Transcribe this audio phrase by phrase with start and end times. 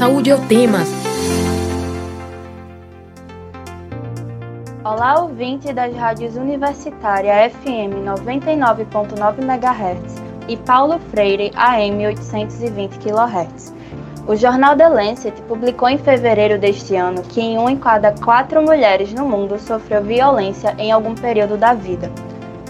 [0.00, 0.78] Saúde é o tema.
[4.82, 13.74] Olá, ouvinte das rádios Universitária FM 99.9 MHz e Paulo Freire AM 820 kHz.
[14.26, 18.62] O jornal The Lancet publicou em fevereiro deste ano que em uma em cada quatro
[18.62, 22.10] mulheres no mundo sofreu violência em algum período da vida.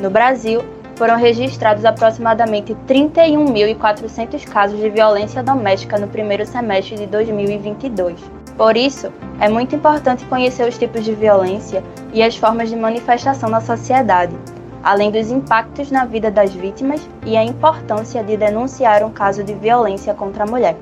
[0.01, 0.65] No Brasil,
[1.01, 8.21] foram registrados aproximadamente 31.400 casos de violência doméstica no primeiro semestre de 2022.
[8.55, 13.49] Por isso, é muito importante conhecer os tipos de violência e as formas de manifestação
[13.49, 14.37] na sociedade,
[14.83, 19.55] além dos impactos na vida das vítimas e a importância de denunciar um caso de
[19.55, 20.77] violência contra a mulher.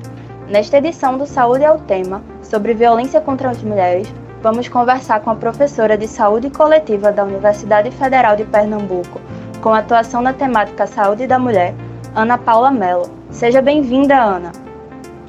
[0.47, 4.08] Nesta edição do Saúde é o Tema, sobre violência contra as mulheres,
[4.41, 9.19] vamos conversar com a professora de Saúde Coletiva da Universidade Federal de Pernambuco,
[9.61, 11.73] com atuação na temática Saúde da Mulher,
[12.16, 13.09] Ana Paula Mello.
[13.31, 14.52] Seja bem-vinda, Ana.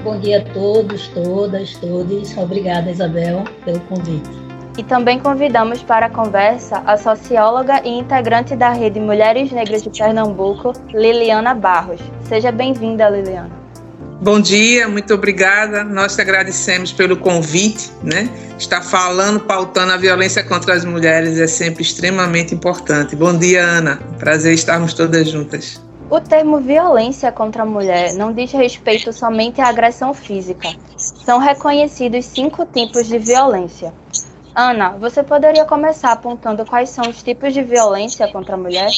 [0.04, 2.36] Bom dia a todos, todas, todos.
[2.36, 4.47] Obrigada, Isabel, pelo convite.
[4.78, 9.90] E também convidamos para a conversa a socióloga e integrante da Rede Mulheres Negras de
[9.90, 12.00] Pernambuco, Liliana Barros.
[12.28, 13.50] Seja bem-vinda, Liliana.
[14.22, 15.82] Bom dia, muito obrigada.
[15.82, 18.30] Nós te agradecemos pelo convite, né?
[18.56, 23.16] Estar falando, pautando a violência contra as mulheres é sempre extremamente importante.
[23.16, 23.98] Bom dia, Ana.
[24.16, 25.82] Prazer estarmos todas juntas.
[26.10, 30.68] O termo violência contra a mulher não diz respeito somente à agressão física.
[30.96, 33.92] São reconhecidos cinco tipos de violência.
[34.60, 38.90] Ana, você poderia começar apontando quais são os tipos de violência contra a mulher?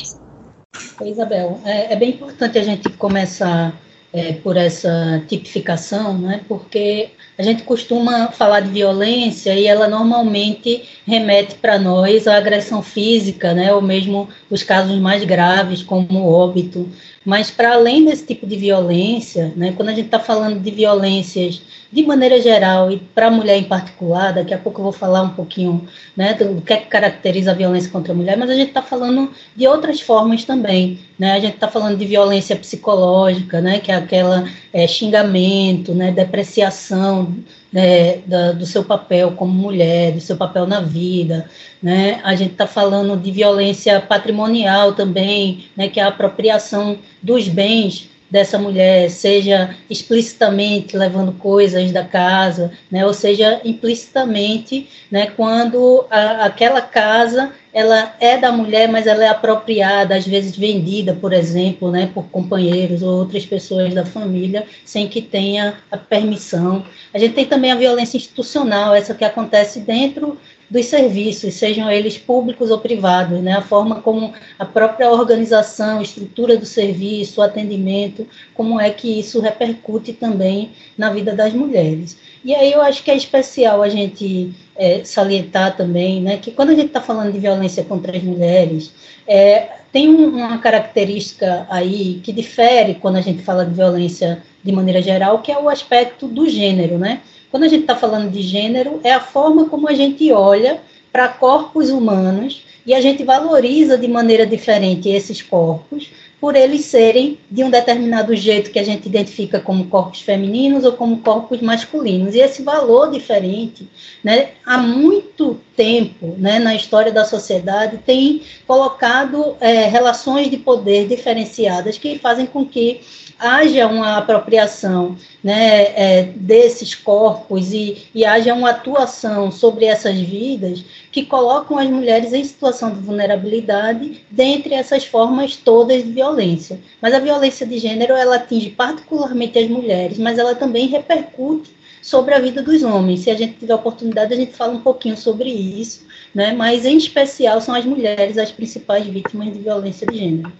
[1.04, 3.78] Isabel, é, é bem importante a gente começar
[4.10, 6.40] é, por essa tipificação, né?
[6.48, 12.82] porque a gente costuma falar de violência e ela normalmente remete para nós à agressão
[12.82, 13.72] física, né?
[13.72, 16.86] ou mesmo os casos mais graves, como óbito.
[17.24, 21.60] Mas, para além desse tipo de violência, né, quando a gente está falando de violências
[21.92, 25.22] de maneira geral e para a mulher em particular, daqui a pouco eu vou falar
[25.22, 25.86] um pouquinho
[26.16, 28.80] né, do que, é que caracteriza a violência contra a mulher, mas a gente está
[28.80, 30.98] falando de outras formas também.
[31.18, 31.32] Né?
[31.32, 37.29] A gente está falando de violência psicológica, né, que é aquela é, xingamento, né, depreciação
[37.72, 41.48] né, da, do seu papel como mulher, do seu papel na vida.
[41.82, 42.20] Né?
[42.24, 48.09] A gente está falando de violência patrimonial também, né, que é a apropriação dos bens
[48.30, 56.44] dessa mulher, seja explicitamente levando coisas da casa, né, ou seja implicitamente, né, quando a,
[56.44, 61.90] aquela casa ela é da mulher, mas ela é apropriada, às vezes vendida, por exemplo,
[61.90, 66.84] né, por companheiros ou outras pessoas da família, sem que tenha a permissão.
[67.14, 70.36] A gente tem também a violência institucional, essa que acontece dentro
[70.70, 73.54] dos serviços, sejam eles públicos ou privados, né?
[73.54, 79.40] a forma como a própria organização, estrutura do serviço, o atendimento, como é que isso
[79.40, 82.16] repercute também na vida das mulheres.
[82.44, 86.70] E aí eu acho que é especial a gente é, salientar também, né, que quando
[86.70, 88.92] a gente está falando de violência contra as mulheres,
[89.26, 95.02] é, tem uma característica aí que difere quando a gente fala de violência de maneira
[95.02, 97.20] geral, que é o aspecto do gênero, né?
[97.50, 100.80] Quando a gente está falando de gênero, é a forma como a gente olha
[101.12, 106.10] para corpos humanos e a gente valoriza de maneira diferente esses corpos,
[106.40, 110.92] por eles serem de um determinado jeito que a gente identifica como corpos femininos ou
[110.92, 112.34] como corpos masculinos.
[112.34, 113.86] E esse valor diferente,
[114.24, 121.06] né, há muito tempo, né, na história da sociedade, tem colocado é, relações de poder
[121.06, 123.02] diferenciadas que fazem com que
[123.40, 130.84] haja uma apropriação né, é, desses corpos e, e haja uma atuação sobre essas vidas
[131.10, 136.78] que colocam as mulheres em situação de vulnerabilidade dentre essas formas todas de violência.
[137.00, 141.70] Mas a violência de gênero ela atinge particularmente as mulheres, mas ela também repercute
[142.02, 143.20] sobre a vida dos homens.
[143.20, 146.52] Se a gente tiver oportunidade, a gente fala um pouquinho sobre isso, né?
[146.52, 150.52] mas em especial são as mulheres as principais vítimas de violência de gênero.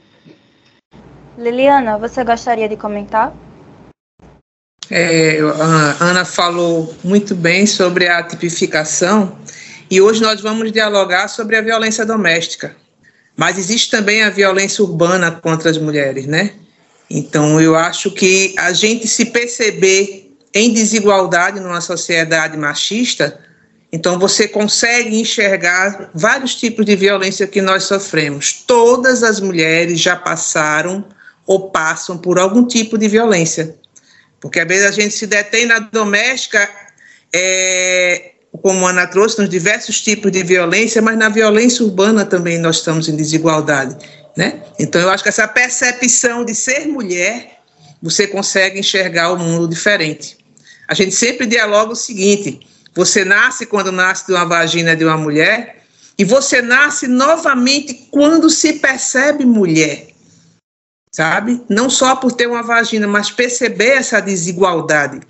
[1.41, 3.33] Liliana, você gostaria de comentar?
[4.91, 9.39] É, a Ana falou muito bem sobre a tipificação
[9.91, 12.77] e hoje nós vamos dialogar sobre a violência doméstica.
[13.35, 16.53] Mas existe também a violência urbana contra as mulheres, né?
[17.09, 23.41] Então eu acho que a gente se perceber em desigualdade numa sociedade machista,
[23.91, 28.63] então você consegue enxergar vários tipos de violência que nós sofremos.
[28.67, 31.03] Todas as mulheres já passaram
[31.51, 33.75] ou passam por algum tipo de violência.
[34.41, 36.71] Porque às vezes a gente se detém na doméstica,
[37.35, 42.57] é, como a Ana trouxe, nos diversos tipos de violência, mas na violência urbana também
[42.57, 43.97] nós estamos em desigualdade.
[44.37, 44.63] Né?
[44.79, 47.59] Então, eu acho que essa percepção de ser mulher,
[48.01, 50.39] você consegue enxergar o mundo diferente.
[50.87, 52.61] A gente sempre dialoga o seguinte:
[52.95, 55.83] você nasce quando nasce de uma vagina de uma mulher,
[56.17, 60.10] e você nasce novamente quando se percebe mulher
[61.21, 61.63] sabe?
[61.69, 65.21] Não só por ter uma vagina, mas perceber essa desigualdade.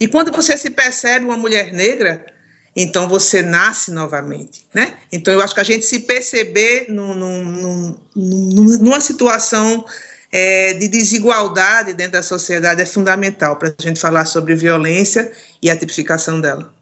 [0.00, 2.26] E quando você se percebe uma mulher negra,
[2.74, 4.94] então você nasce novamente, né?
[5.12, 9.84] Então eu acho que a gente se perceber num, num, num, numa situação
[10.32, 15.30] é, de desigualdade dentro da sociedade é fundamental para a gente falar sobre violência
[15.62, 16.74] e a tipificação dela.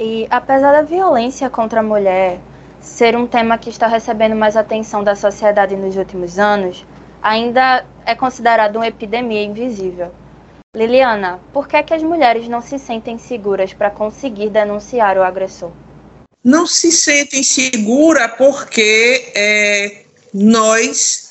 [0.00, 2.40] E apesar da violência contra a mulher
[2.80, 6.84] ser um tema que está recebendo mais atenção da sociedade nos últimos anos,
[7.22, 10.12] ainda é considerado uma epidemia invisível.
[10.74, 15.22] Liliana, por que, é que as mulheres não se sentem seguras para conseguir denunciar o
[15.22, 15.72] agressor?
[16.44, 21.30] Não se sentem seguras porque é, nós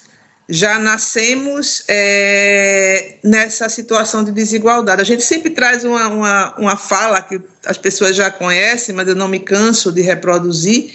[0.49, 5.01] já nascemos é, nessa situação de desigualdade.
[5.01, 9.15] A gente sempre traz uma, uma, uma fala que as pessoas já conhecem, mas eu
[9.15, 10.93] não me canso de reproduzir.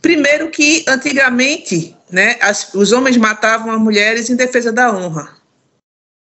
[0.00, 5.36] Primeiro que antigamente né, as, os homens matavam as mulheres em defesa da honra.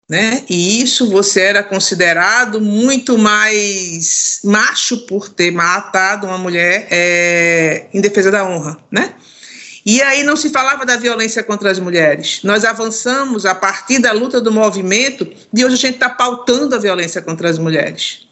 [0.08, 0.44] Né?
[0.48, 8.00] E isso você era considerado muito mais macho por ter matado uma mulher é, em
[8.00, 9.16] defesa da honra, né?
[9.84, 12.42] E aí não se falava da violência contra as mulheres.
[12.44, 16.80] Nós avançamos a partir da luta do movimento e hoje a gente está pautando a
[16.80, 18.28] violência contra as mulheres.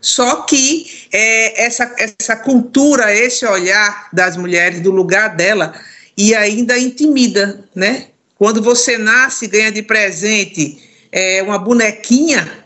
[0.00, 5.74] Só que é, essa, essa cultura, esse olhar das mulheres, do lugar dela,
[6.18, 8.08] e ainda intimida, né?
[8.34, 10.82] Quando você nasce ganha de presente
[11.12, 12.64] é, uma bonequinha,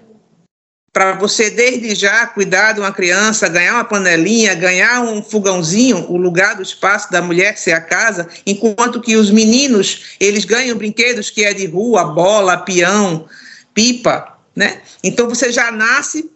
[0.90, 6.16] para você desde já cuidar de uma criança, ganhar uma panelinha, ganhar um fogãozinho, o
[6.16, 11.28] lugar do espaço da mulher ser a casa, enquanto que os meninos, eles ganham brinquedos
[11.28, 13.26] que é de rua, bola, peão,
[13.74, 14.80] pipa, né?
[15.04, 16.30] Então você já nasce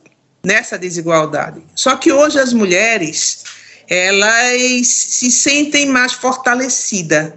[0.44, 1.62] nessa desigualdade.
[1.74, 3.44] Só que hoje as mulheres,
[3.88, 7.32] elas se sentem mais fortalecidas,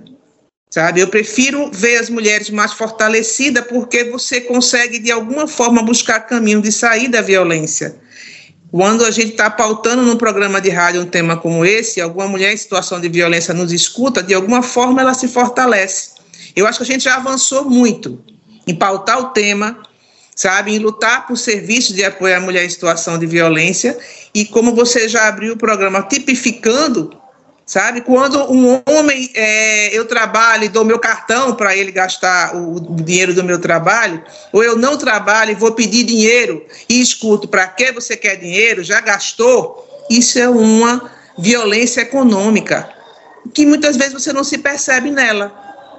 [0.70, 1.02] sabe?
[1.02, 6.62] Eu prefiro ver as mulheres mais fortalecidas porque você consegue, de alguma forma, buscar caminho
[6.62, 7.96] de sair da violência.
[8.72, 12.54] Quando a gente está pautando num programa de rádio um tema como esse, alguma mulher
[12.54, 16.12] em situação de violência nos escuta, de alguma forma ela se fortalece.
[16.56, 18.24] Eu acho que a gente já avançou muito
[18.68, 19.82] em pautar o tema,
[20.40, 23.98] sabe, em lutar por serviços de apoio à mulher em situação de violência.
[24.34, 27.12] E como você já abriu o programa tipificando,
[27.66, 32.76] sabe, quando um homem, é, eu trabalho e dou meu cartão para ele gastar o,
[32.76, 37.46] o, dinheiro do meu trabalho, ou eu não trabalho e vou pedir dinheiro e escuto,
[37.46, 38.82] para que você quer dinheiro?
[38.82, 39.86] Já gastou?
[40.10, 42.90] Isso é uma violência econômica,
[43.54, 45.54] que muitas vezes você não se percebe nela,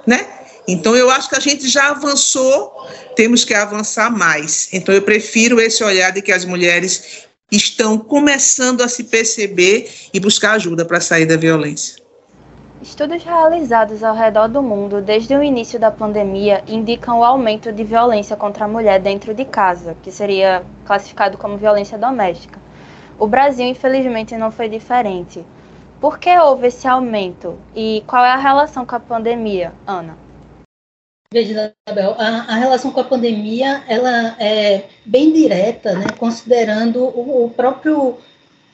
[0.07, 0.40] né?
[0.67, 4.69] Então, eu acho que a gente já avançou, temos que avançar mais.
[4.71, 10.19] Então, eu prefiro esse olhar de que as mulheres estão começando a se perceber e
[10.19, 12.01] buscar ajuda para sair da violência.
[12.81, 17.83] Estudos realizados ao redor do mundo desde o início da pandemia indicam o aumento de
[17.83, 22.59] violência contra a mulher dentro de casa, que seria classificado como violência doméstica.
[23.19, 25.45] O Brasil, infelizmente, não foi diferente.
[25.99, 30.17] Por que houve esse aumento e qual é a relação com a pandemia, Ana?
[31.33, 37.45] Veja, Isabel, a, a, relação com a pandemia ela é bem direta, né, considerando o,
[37.45, 38.17] o, próprio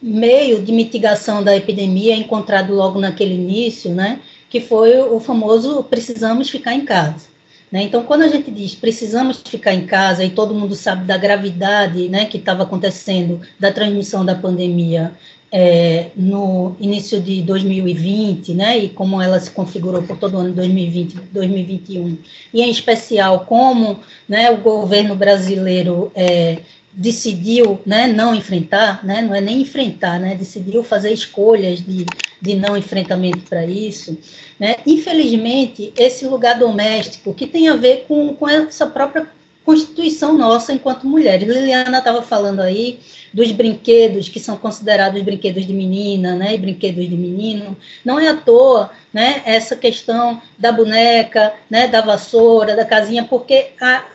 [0.01, 6.49] meio de mitigação da epidemia encontrado logo naquele início, né, que foi o famoso precisamos
[6.49, 7.27] ficar em casa.
[7.71, 7.83] Né?
[7.83, 12.09] Então, quando a gente diz precisamos ficar em casa e todo mundo sabe da gravidade
[12.09, 15.13] né, que estava acontecendo da transmissão da pandemia
[15.51, 20.49] é, no início de 2020, né, e como ela se configurou por todo o ano
[20.49, 22.17] de 2020, 2021,
[22.53, 26.59] e em especial como né, o governo brasileiro é,
[26.91, 32.05] decidiu né, não enfrentar, né, não é nem enfrentar, né, decidiu fazer escolhas de,
[32.41, 34.17] de não enfrentamento para isso.
[34.59, 39.27] Né, infelizmente, esse lugar doméstico, que tem a ver com, com essa própria
[39.63, 41.45] constituição nossa enquanto mulheres.
[41.45, 42.99] Liliana estava falando aí
[43.37, 47.77] dos brinquedos que são considerados brinquedos de menina, né, e brinquedos de menino.
[48.03, 53.73] Não é à toa, né, essa questão da boneca, né, da vassoura, da casinha, porque
[53.79, 54.05] a,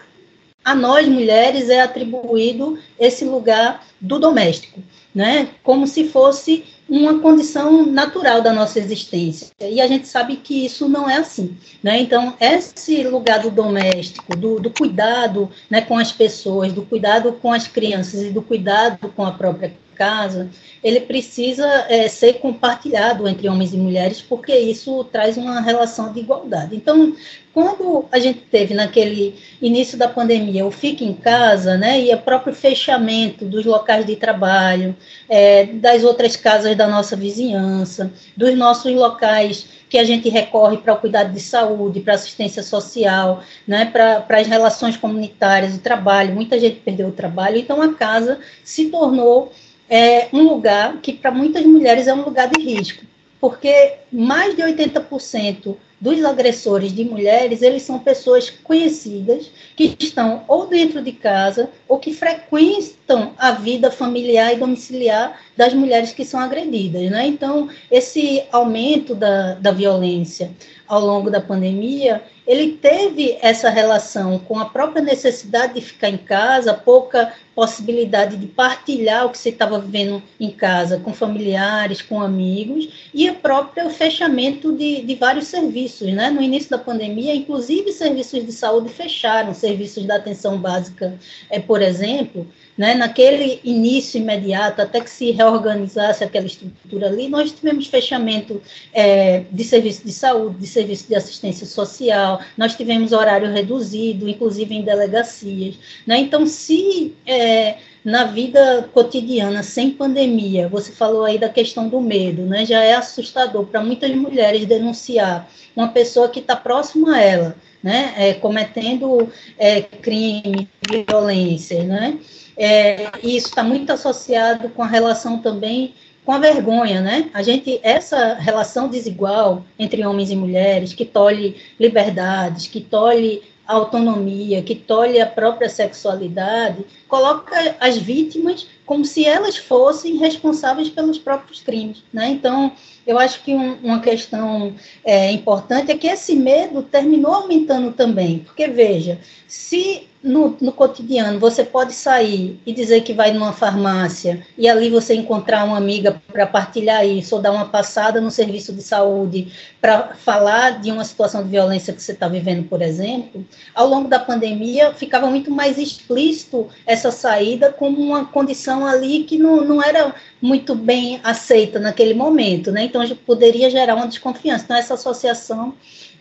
[0.64, 4.82] a nós mulheres é atribuído esse lugar do doméstico,
[5.14, 9.48] né, como se fosse uma condição natural da nossa existência.
[9.60, 11.56] E a gente sabe que isso não é assim.
[11.82, 12.00] Né?
[12.00, 17.52] Então, esse lugar do doméstico, do, do cuidado né, com as pessoas, do cuidado com
[17.52, 20.50] as crianças e do cuidado com a própria casa,
[20.82, 26.20] ele precisa é, ser compartilhado entre homens e mulheres, porque isso traz uma relação de
[26.20, 26.74] igualdade.
[26.74, 27.14] Então,
[27.54, 32.18] quando a gente teve naquele início da pandemia o fique em casa, né, e o
[32.18, 34.96] próprio fechamento dos locais de trabalho,
[35.28, 40.94] é, das outras casas da nossa vizinhança, dos nossos locais que a gente recorre para
[40.94, 46.58] o cuidado de saúde, para assistência social, né, para as relações comunitárias, o trabalho, muita
[46.58, 49.52] gente perdeu o trabalho, então a casa se tornou
[49.92, 53.04] é, um lugar que para muitas mulheres é um lugar de risco,
[53.38, 60.66] porque mais de 80% dos agressores de mulheres, eles são pessoas conhecidas que estão ou
[60.66, 66.40] dentro de casa ou que frequentam a vida familiar e domiciliar das mulheres que são
[66.40, 67.26] agredidas, né?
[67.26, 70.52] Então, esse aumento da, da violência
[70.88, 76.16] ao longo da pandemia, ele teve essa relação com a própria necessidade de ficar em
[76.16, 82.20] casa, pouca possibilidade de partilhar o que você estava vivendo em casa com familiares, com
[82.20, 86.12] amigos, e o próprio fechamento de, de vários serviços.
[86.12, 86.30] Né?
[86.30, 91.18] No início da pandemia, inclusive serviços de saúde fecharam, serviços da atenção básica,
[91.50, 92.94] é, por exemplo, né?
[92.94, 98.60] naquele início imediato, até que se reorganizasse aquela estrutura ali, nós tivemos fechamento
[98.92, 104.74] é, de serviço de saúde, de serviço de assistência social, nós tivemos horário reduzido, inclusive
[104.74, 105.76] em delegacias.
[106.06, 106.18] Né?
[106.18, 112.42] Então, se é, na vida cotidiana, sem pandemia, você falou aí da questão do medo,
[112.42, 112.66] né?
[112.66, 118.14] já é assustador para muitas mulheres denunciar uma pessoa que está próxima a ela, né?
[118.16, 119.28] É, cometendo
[119.58, 122.18] é, crime, violência, né?
[122.56, 125.94] É, isso está muito associado com a relação também
[126.24, 127.30] com a vergonha, né?
[127.34, 134.62] A gente, essa relação desigual entre homens e mulheres, que tolhe liberdades, que tolhe autonomia,
[134.62, 141.60] que tolhe a própria sexualidade, coloca as vítimas como se elas fossem responsáveis pelos próprios
[141.60, 142.28] crimes, né?
[142.28, 142.72] Então,
[143.06, 148.40] eu acho que um, uma questão é, importante é que esse medo terminou aumentando também,
[148.40, 154.46] porque veja, se no, no, cotidiano você pode sair e dizer que vai numa farmácia
[154.56, 158.72] e ali você encontrar uma amiga para partilhar isso, ou dar uma passada no serviço
[158.72, 163.44] de saúde para falar de uma situação de violência que você está vivendo, por exemplo,
[163.74, 169.36] ao longo da pandemia ficava muito mais explícito essa saída como uma condição ali que
[169.36, 172.84] não, não era muito bem aceita naquele momento, né?
[172.84, 174.64] Então poderia gerar uma desconfiança.
[174.64, 175.74] Então essa associação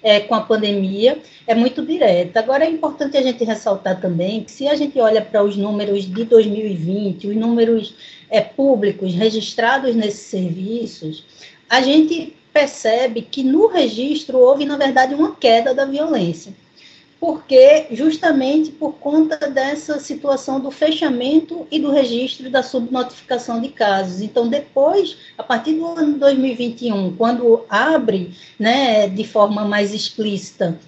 [0.04, 2.40] é, com a pandemia é muito direta.
[2.40, 6.06] Agora, é importante a gente ressaltar também que, se a gente olha para os números
[6.06, 7.96] de 2020, os números
[8.30, 11.26] é, públicos registrados nesses serviços,
[11.70, 16.54] a gente percebe que no registro houve, na verdade, uma queda da violência
[17.22, 24.22] porque justamente por conta dessa situação do fechamento e do registro da subnotificação de casos.
[24.22, 30.80] Então, depois, a partir do ano 2021, quando abre né, de forma mais explícita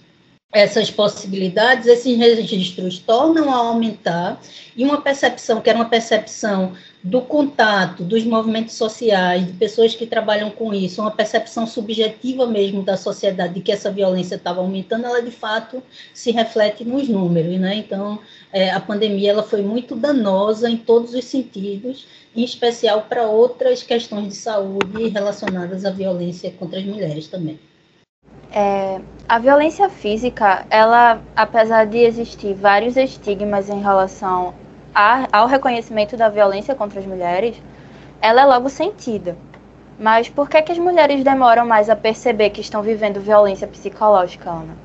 [0.53, 4.39] essas possibilidades, esses registros tornam a aumentar
[4.77, 10.05] e uma percepção que era uma percepção do contato, dos movimentos sociais, de pessoas que
[10.05, 15.05] trabalham com isso, uma percepção subjetiva mesmo da sociedade de que essa violência estava aumentando,
[15.07, 15.81] ela de fato
[16.13, 17.75] se reflete nos números, né?
[17.75, 18.19] Então,
[18.51, 22.05] é, a pandemia ela foi muito danosa em todos os sentidos,
[22.36, 27.60] em especial para outras questões de saúde relacionadas à violência contra as mulheres também.
[28.55, 34.53] É, a violência física, ela, apesar de existir vários estigmas em relação
[34.93, 37.55] a, ao reconhecimento da violência contra as mulheres,
[38.22, 39.36] ela é logo sentida.
[39.98, 44.51] Mas por que, que as mulheres demoram mais a perceber que estão vivendo violência psicológica,
[44.51, 44.77] Ana?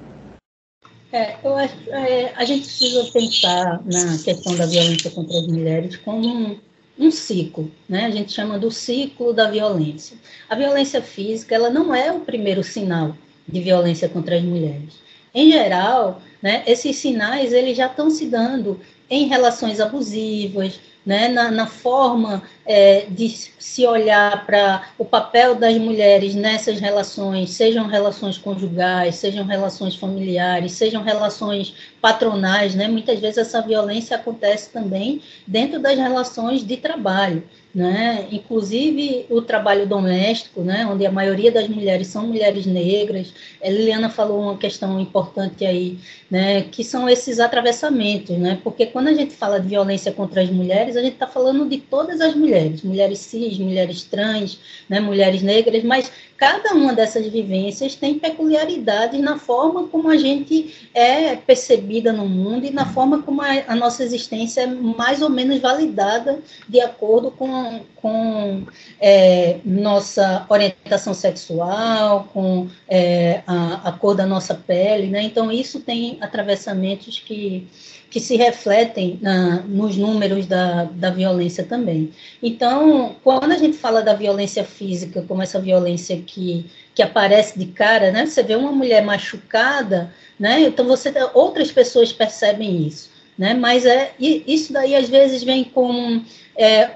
[1.12, 5.96] É, eu acho é, a gente precisa pensar na questão da violência contra as mulheres
[5.96, 6.58] como um,
[6.98, 8.06] um ciclo, né?
[8.06, 10.16] A gente chama do ciclo da violência.
[10.48, 13.14] A violência física, ela não é o primeiro sinal
[13.48, 15.00] de violência contra as mulheres.
[15.34, 21.50] Em geral, né, esses sinais eles já estão se dando em relações abusivas, né, na,
[21.50, 28.36] na forma é, de se olhar para o papel das mulheres nessas relações, sejam relações
[28.36, 32.86] conjugais, sejam relações familiares, sejam relações patronais, né?
[32.86, 37.42] Muitas vezes essa violência acontece também dentro das relações de trabalho.
[37.74, 38.26] né?
[38.32, 40.86] Inclusive o trabalho doméstico, né?
[40.86, 43.32] Onde a maioria das mulheres são mulheres negras.
[43.62, 45.98] A Liliana falou uma questão importante aí,
[46.30, 46.62] né?
[46.62, 48.58] Que são esses atravessamentos, né?
[48.64, 51.78] Porque quando a gente fala de violência contra as mulheres, a gente está falando de
[51.78, 55.00] todas as mulheres, mulheres cis, mulheres trans, né?
[55.00, 61.34] Mulheres negras, mas cada uma dessas vivências tem peculiaridades na forma como a gente é
[61.34, 65.58] percebida no mundo e na forma como a, a nossa existência é mais ou menos
[65.58, 66.38] validada
[66.68, 68.62] de acordo com, com
[69.00, 75.22] é, nossa orientação sexual, com é, a, a, cor da nossa pele, né?
[75.22, 77.66] Então, isso tem atravessamentos que
[78.10, 82.10] que se refletem na, nos números da, da violência também.
[82.42, 87.66] Então, quando a gente fala da violência física, como essa violência que, que aparece de
[87.66, 88.24] cara, né?
[88.26, 90.60] Você vê uma mulher machucada, né?
[90.62, 93.52] Então você outras pessoas percebem isso, né?
[93.52, 96.22] Mas é isso daí às vezes vem com
[96.56, 96.90] é,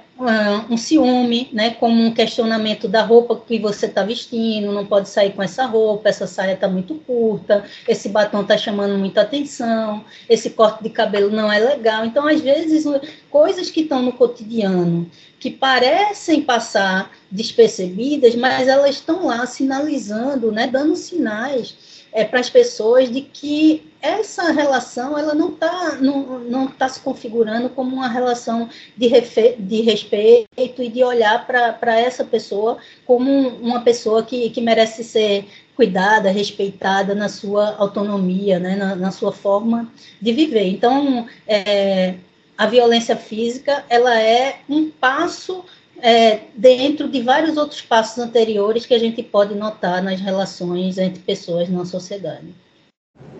[0.70, 5.32] um ciúme, né, como um questionamento da roupa que você está vestindo, não pode sair
[5.32, 10.50] com essa roupa, essa saia está muito curta, esse batom está chamando muita atenção, esse
[10.50, 12.04] corte de cabelo não é legal.
[12.04, 12.84] Então, às vezes,
[13.30, 20.66] coisas que estão no cotidiano, que parecem passar despercebidas, mas elas estão lá sinalizando, né,
[20.66, 26.66] dando sinais é, para as pessoas de que essa relação ela não está não, não
[26.66, 32.24] tá se configurando como uma relação de, refe, de respeito e de olhar para essa
[32.24, 38.96] pessoa como uma pessoa que, que merece ser cuidada, respeitada na sua autonomia, né, na,
[38.96, 39.90] na sua forma
[40.20, 40.66] de viver.
[40.66, 42.16] Então, é,
[42.58, 45.64] a violência física ela é um passo
[46.00, 51.22] é, dentro de vários outros passos anteriores que a gente pode notar nas relações entre
[51.22, 52.52] pessoas na sociedade.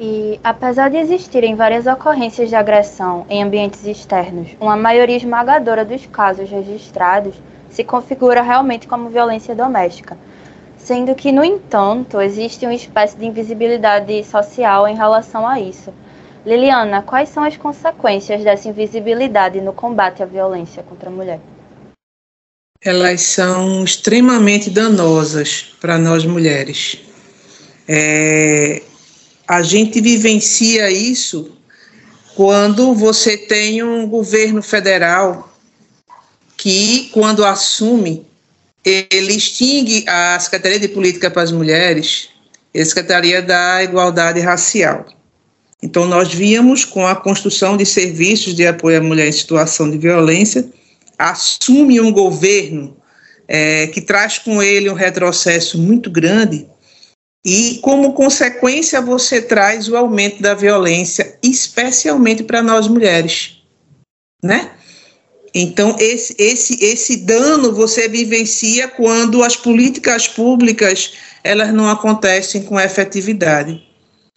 [0.04, 6.04] E, apesar de existirem várias ocorrências de agressão em ambientes externos, uma maioria esmagadora dos
[6.06, 7.36] casos registrados
[7.70, 10.18] se configura realmente como violência doméstica,
[10.76, 15.94] sendo que, no entanto, existe uma espécie de invisibilidade social em relação a isso.
[16.44, 21.40] Liliana, quais são as consequências dessa invisibilidade no combate à violência contra a mulher?
[22.84, 26.98] elas são extremamente danosas para nós mulheres.
[27.86, 28.82] É,
[29.46, 31.52] a gente vivencia isso
[32.34, 35.52] quando você tem um governo federal
[36.56, 38.26] que, quando assume,
[38.84, 42.28] ele extingue a Secretaria de Política para as Mulheres
[42.72, 45.06] e a Secretaria da Igualdade Racial.
[45.82, 49.98] Então, nós víamos com a construção de serviços de apoio à mulher em situação de
[49.98, 50.70] violência
[51.22, 52.96] assume um governo
[53.46, 56.66] é, que traz com ele um retrocesso muito grande,
[57.44, 63.62] e como consequência você traz o aumento da violência, especialmente para nós mulheres,
[64.42, 64.72] né?
[65.54, 71.12] Então esse, esse, esse dano você vivencia quando as políticas públicas
[71.44, 73.91] elas não acontecem com efetividade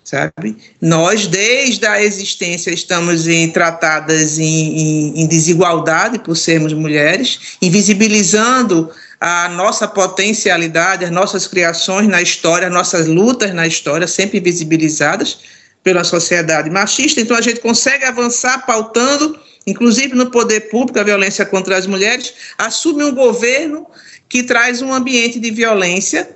[0.05, 0.55] sabe?
[0.79, 8.91] Nós, desde a existência, estamos em, tratadas em, em, em, desigualdade por sermos mulheres, invisibilizando
[9.19, 15.39] a nossa potencialidade, as nossas criações na história, as nossas lutas na história, sempre invisibilizadas
[15.83, 17.19] pela sociedade machista.
[17.19, 22.31] Então, a gente consegue avançar pautando, inclusive no poder público, a violência contra as mulheres,
[22.59, 23.87] assume um governo
[24.29, 26.29] que traz um ambiente de violência,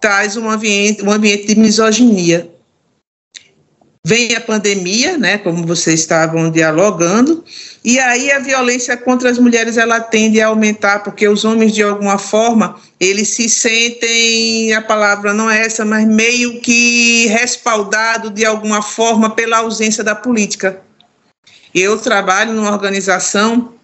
[0.00, 2.49] traz um ambiente, um ambiente de misoginia
[4.02, 7.44] Vem a pandemia, né, como vocês estavam dialogando,
[7.84, 11.82] e aí a violência contra as mulheres ela tende a aumentar, porque os homens, de
[11.82, 18.44] alguma forma, eles se sentem, a palavra não é essa, mas meio que respaldado de
[18.44, 20.80] alguma forma pela ausência da política.
[21.74, 23.74] Eu trabalho numa organização,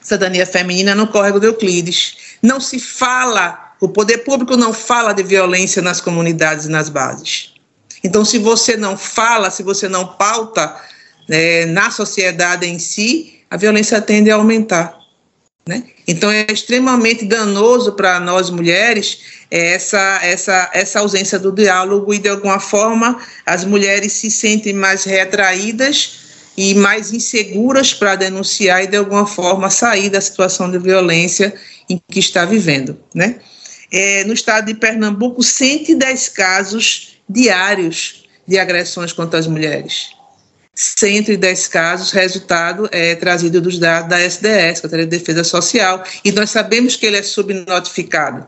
[0.00, 2.16] Cidadania Feminina, no Córrego de Euclides.
[2.42, 7.52] Não se fala, o poder público não fala de violência nas comunidades e nas bases.
[8.04, 10.76] Então, se você não fala, se você não pauta
[11.28, 14.98] né, na sociedade em si, a violência tende a aumentar.
[15.66, 15.84] Né?
[16.08, 22.28] Então, é extremamente danoso para nós mulheres essa, essa, essa ausência do diálogo e, de
[22.28, 26.22] alguma forma, as mulheres se sentem mais retraídas
[26.56, 31.54] e mais inseguras para denunciar e, de alguma forma, sair da situação de violência
[31.88, 32.98] em que está vivendo.
[33.14, 33.36] Né?
[33.90, 40.10] É, no estado de Pernambuco, 110 casos diários de agressões contra as mulheres.
[40.74, 46.50] 110 casos, resultado é trazido dos dados da SDS, Secretaria de Defesa Social, e nós
[46.50, 48.46] sabemos que ele é subnotificado.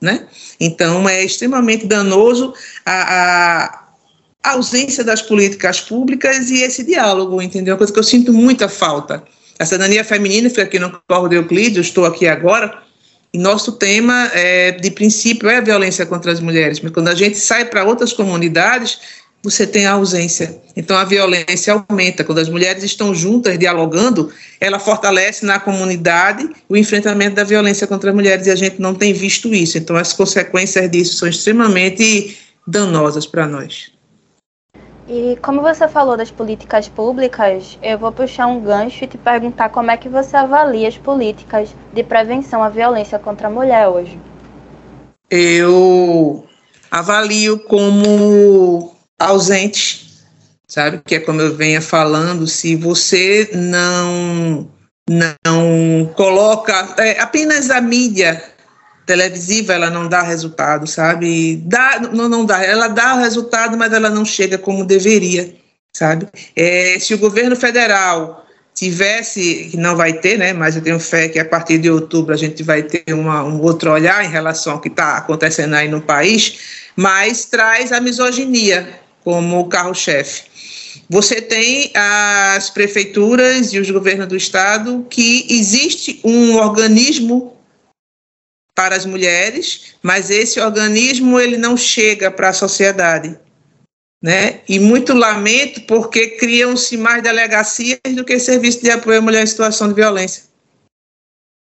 [0.00, 0.26] Né?
[0.60, 2.52] Então, é extremamente danoso
[2.84, 3.86] a,
[4.42, 7.72] a ausência das políticas públicas e esse diálogo, entendeu?
[7.72, 9.24] Uma coisa que eu sinto muita falta.
[9.58, 12.82] A cidadania feminina fica aqui no Corpo de Euclides, eu estou aqui agora,
[13.34, 17.16] e nosso tema, é, de princípio, é a violência contra as mulheres, mas quando a
[17.16, 19.00] gente sai para outras comunidades,
[19.42, 20.56] você tem a ausência.
[20.76, 22.22] Então a violência aumenta.
[22.22, 28.10] Quando as mulheres estão juntas, dialogando, ela fortalece na comunidade o enfrentamento da violência contra
[28.10, 29.76] as mulheres e a gente não tem visto isso.
[29.76, 33.93] Então as consequências disso são extremamente danosas para nós.
[35.06, 39.68] E como você falou das políticas públicas, eu vou puxar um gancho e te perguntar
[39.68, 44.18] como é que você avalia as políticas de prevenção à violência contra a mulher hoje.
[45.30, 46.46] Eu
[46.90, 50.24] avalio como ausente,
[50.66, 51.02] sabe?
[51.04, 54.70] Que é como eu venha falando, se você não
[55.06, 58.42] não coloca é, apenas a mídia
[59.06, 61.56] televisiva ela não dá resultado, sabe?
[61.64, 65.54] Dá, não, não dá, ela dá resultado, mas ela não chega como deveria,
[65.92, 66.26] sabe?
[66.56, 70.52] É, se o governo federal tivesse, que não vai ter, né?
[70.52, 73.60] Mas eu tenho fé que a partir de outubro a gente vai ter uma, um
[73.62, 76.58] outro olhar em relação ao que está acontecendo aí no país,
[76.96, 80.42] mas traz a misoginia, como carro-chefe.
[81.08, 87.53] Você tem as prefeituras e os governos do estado que existe um organismo
[88.74, 93.38] para as mulheres, mas esse organismo ele não chega para a sociedade,
[94.22, 94.60] né?
[94.68, 99.46] E muito lamento porque criam-se mais delegacias do que serviço de apoio à mulher em
[99.46, 100.42] situação de violência.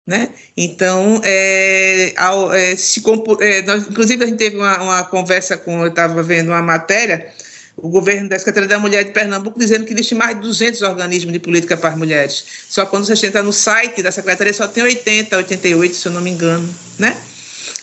[0.07, 0.33] Né?
[0.57, 3.03] Então, é, ao, é, se,
[3.41, 7.35] é, nós, inclusive a gente teve uma, uma conversa com, eu estava vendo uma matéria,
[7.77, 11.33] o governo da Secretaria da Mulher de Pernambuco dizendo que existe mais de 200 organismos
[11.33, 12.45] de política para as mulheres.
[12.69, 16.23] Só quando você entra no site da Secretaria só tem 80, 88, se eu não
[16.23, 17.17] me engano, né?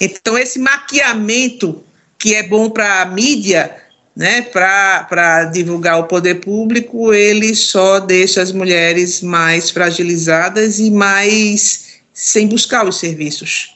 [0.02, 1.84] Então, esse maquiamento
[2.18, 3.76] que é bom para a mídia,
[4.16, 12.00] né, para divulgar o poder público, ele só deixa as mulheres mais fragilizadas e mais
[12.14, 13.76] sem buscar os serviços.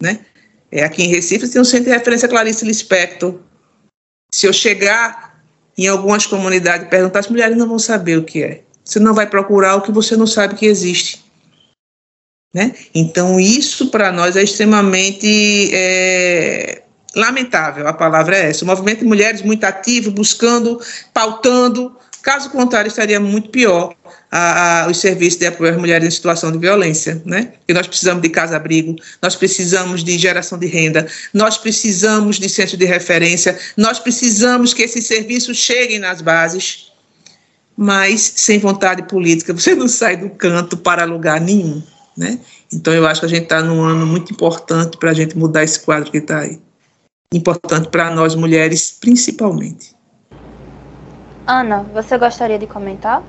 [0.00, 0.20] Né?
[0.70, 3.40] É, aqui em Recife tem um centro de referência Clarice Lispector.
[4.30, 5.25] Se eu chegar
[5.76, 8.62] em algumas comunidades perguntar, as mulheres não vão saber o que é.
[8.84, 11.24] Você não vai procurar o que você não sabe que existe.
[12.54, 12.74] Né?
[12.94, 16.82] Então, isso para nós é extremamente é,
[17.14, 18.64] lamentável, a palavra é essa.
[18.64, 20.80] O movimento de mulheres muito ativo, buscando,
[21.12, 23.94] pautando, caso contrário, estaria muito pior
[24.38, 27.54] a, a, os serviços de apoio às mulheres em situação de violência, né?
[27.66, 32.76] E nós precisamos de casa-abrigo, nós precisamos de geração de renda, nós precisamos de centro
[32.76, 36.92] de referência, nós precisamos que esses serviços cheguem nas bases,
[37.74, 41.82] mas sem vontade política você não sai do canto para lugar nenhum,
[42.14, 42.38] né?
[42.70, 45.64] Então eu acho que a gente está num ano muito importante para a gente mudar
[45.64, 46.60] esse quadro que está aí.
[47.32, 49.96] Importante para nós mulheres, principalmente.
[51.46, 53.22] Ana, você gostaria de comentar?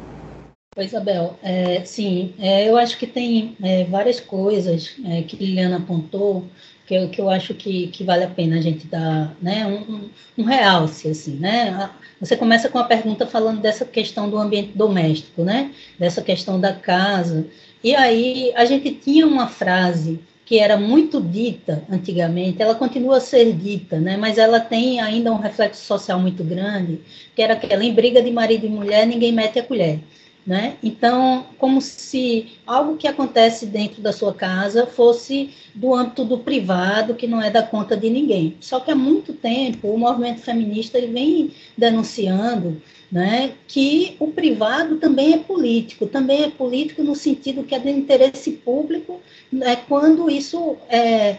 [0.77, 1.39] Oi, Isabel.
[1.41, 6.45] É, sim, é, eu acho que tem é, várias coisas é, que Liliana apontou
[6.85, 10.07] que eu, que eu acho que, que vale a pena a gente dar né, um,
[10.37, 11.89] um realce, assim, né?
[12.19, 15.71] Você começa com a pergunta falando dessa questão do ambiente doméstico, né?
[15.97, 17.47] Dessa questão da casa.
[17.83, 23.19] E aí a gente tinha uma frase que era muito dita antigamente, ela continua a
[23.19, 24.15] ser dita, né?
[24.15, 27.01] mas ela tem ainda um reflexo social muito grande,
[27.35, 29.99] que era aquela em briga de marido e mulher, ninguém mete a colher.
[30.47, 30.77] Né?
[30.81, 37.15] Então, como se algo que acontece dentro da sua casa fosse do âmbito do privado,
[37.15, 38.55] que não é da conta de ninguém.
[38.61, 42.81] Só que há muito tempo o movimento feminista ele vem denunciando
[43.11, 47.89] né, que o privado também é político, também é político no sentido que é de
[47.89, 51.37] interesse público, né, quando isso é,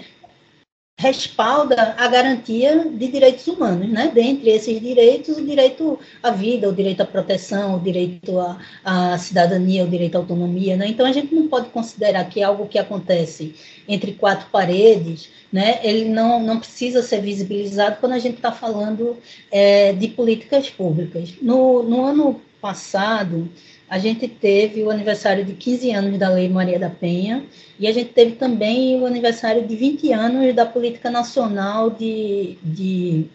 [0.98, 4.10] respalda a garantia de direitos humanos, né?
[4.12, 9.16] Dentre esses direitos, o direito à vida, o direito à proteção, o direito à, à
[9.16, 10.88] cidadania, o direito à autonomia, né?
[10.88, 13.54] Então a gente não pode considerar que algo que acontece
[13.86, 15.78] entre quatro paredes, né?
[15.84, 19.16] Ele não, não precisa ser visibilizado quando a gente está falando
[19.52, 21.32] é, de políticas públicas.
[21.40, 23.48] No, no ano passado,
[23.88, 27.44] a gente teve o aniversário de 15 anos da Lei Maria da Penha
[27.78, 33.26] e a gente teve também o aniversário de 20 anos da Política Nacional de, de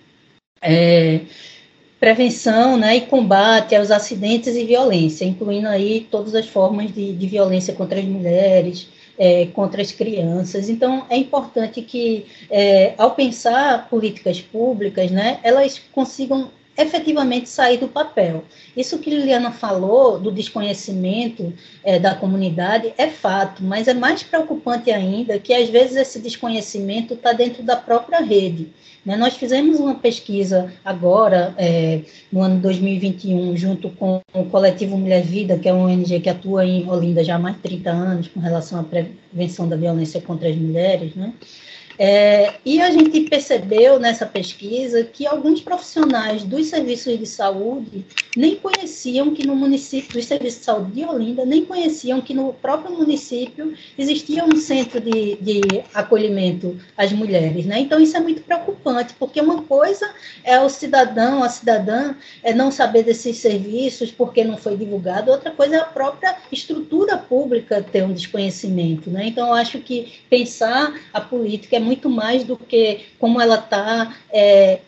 [0.61, 1.21] é,
[1.99, 7.27] prevenção né, e combate aos acidentes e violência, incluindo aí todas as formas de, de
[7.27, 10.69] violência contra as mulheres, é, contra as crianças.
[10.69, 17.87] Então, é importante que, é, ao pensar políticas públicas, né, elas consigam efetivamente sair do
[17.87, 18.43] papel.
[18.75, 24.91] Isso que Liliana falou do desconhecimento é, da comunidade é fato, mas é mais preocupante
[24.91, 28.69] ainda que às vezes esse desconhecimento está dentro da própria rede.
[29.05, 29.17] Né?
[29.17, 35.59] Nós fizemos uma pesquisa agora, é, no ano 2021, junto com o coletivo Mulher Vida,
[35.59, 38.39] que é uma ONG que atua em Olinda já há mais de 30 anos com
[38.39, 41.33] relação à prevenção da violência contra as mulheres, né?
[41.97, 48.55] É, e a gente percebeu nessa pesquisa que alguns profissionais dos serviços de saúde nem
[48.55, 52.95] conheciam que no município, dos serviços de saúde de Olinda, nem conheciam que no próprio
[52.95, 55.61] município existia um centro de, de
[55.93, 57.65] acolhimento às mulheres.
[57.65, 57.79] Né?
[57.79, 60.09] Então, isso é muito preocupante, porque uma coisa
[60.43, 65.51] é o cidadão, a cidadã, é não saber desses serviços porque não foi divulgado, outra
[65.51, 69.09] coisa é a própria estrutura pública ter um desconhecimento.
[69.09, 69.27] Né?
[69.27, 74.79] Então, acho que pensar a política é muito mais do que como ela está é,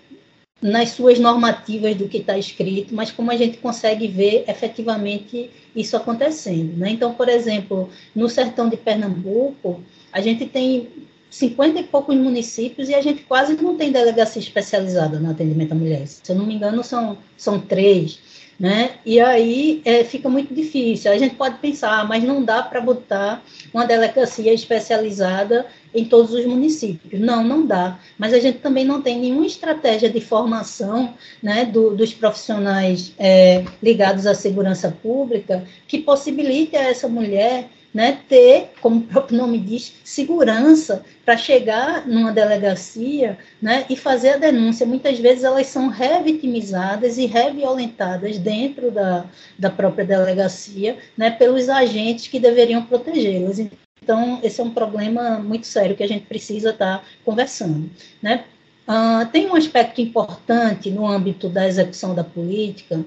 [0.62, 5.96] nas suas normativas do que está escrito, mas como a gente consegue ver efetivamente isso
[5.96, 6.78] acontecendo.
[6.78, 6.90] Né?
[6.92, 10.88] Então, por exemplo, no sertão de Pernambuco, a gente tem
[11.30, 15.76] 50 e poucos municípios e a gente quase não tem delegacia especializada no atendimento à
[15.76, 16.08] mulher.
[16.08, 18.20] Se eu não me engano, são, são três.
[18.58, 18.92] Né?
[19.06, 21.12] E aí é, fica muito difícil.
[21.12, 26.46] A gente pode pensar, mas não dá para botar uma delegacia especializada em todos os
[26.46, 27.20] municípios.
[27.20, 28.00] Não, não dá.
[28.18, 31.14] Mas a gente também não tem nenhuma estratégia de formação
[31.44, 38.20] né, do, dos profissionais é, ligados à segurança pública que possibilite a essa mulher né,
[38.28, 44.38] ter, como o próprio nome diz, segurança para chegar numa delegacia né, e fazer a
[44.38, 44.86] denúncia.
[44.86, 49.26] Muitas vezes elas são revitimizadas e reviolentadas dentro da,
[49.58, 53.60] da própria delegacia né, pelos agentes que deveriam protegê-las.
[54.04, 57.90] Então, esse é um problema muito sério que a gente precisa estar tá conversando.
[58.22, 58.44] Né?
[58.88, 63.04] Uh, tem um aspecto importante no âmbito da execução da política,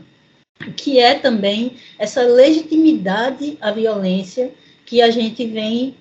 [0.76, 4.50] que é também essa legitimidade à violência
[4.84, 5.94] que a gente vem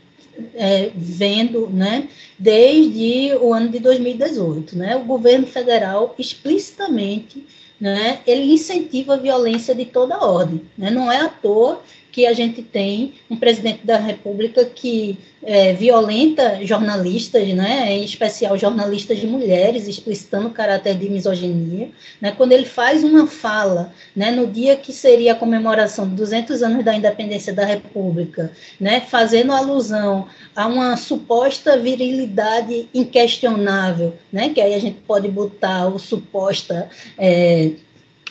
[0.54, 4.78] é, vendo né, desde o ano de 2018.
[4.78, 4.96] Né?
[4.96, 7.46] O governo federal explicitamente
[7.80, 10.62] né, ele incentiva a violência de toda ordem.
[10.78, 10.90] Né?
[10.90, 11.82] Não é à toa
[12.18, 18.58] que a gente tem um presidente da República que é, violenta jornalistas, né, em especial
[18.58, 24.32] jornalistas de mulheres, explicitando o caráter de misoginia, né, quando ele faz uma fala, né,
[24.32, 29.52] no dia que seria a comemoração de 200 anos da independência da República, né, fazendo
[29.52, 36.90] alusão a uma suposta virilidade inquestionável, né, que aí a gente pode botar o suposta
[37.16, 37.74] é,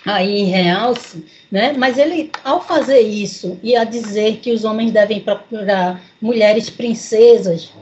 [0.07, 1.75] aí em realce, né?
[1.77, 7.73] Mas ele, ao fazer isso e a dizer que os homens devem procurar mulheres princesas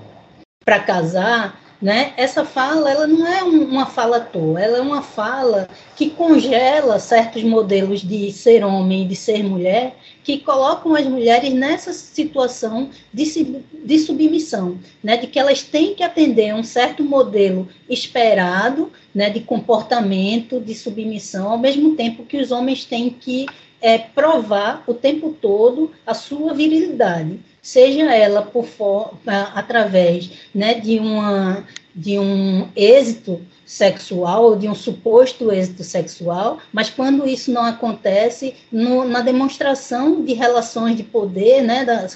[0.64, 2.14] para casar, né?
[2.16, 6.98] Essa fala, ela não é uma fala à toa, ela é uma fala que congela
[6.98, 12.88] certos modelos de ser homem e de ser mulher, que colocam as mulheres nessa situação
[13.12, 15.18] de, de submissão, né?
[15.18, 19.30] De que elas têm que atender a um certo modelo esperado, né?
[19.30, 23.46] De comportamento, de submissão, ao mesmo tempo que os homens têm que
[23.80, 28.66] é, provar o tempo todo a sua virilidade seja ela por
[29.54, 36.90] através né, de, uma, de um êxito sexual ou de um suposto êxito sexual, mas
[36.90, 42.06] quando isso não acontece, no, na demonstração de relações de poder, né, da,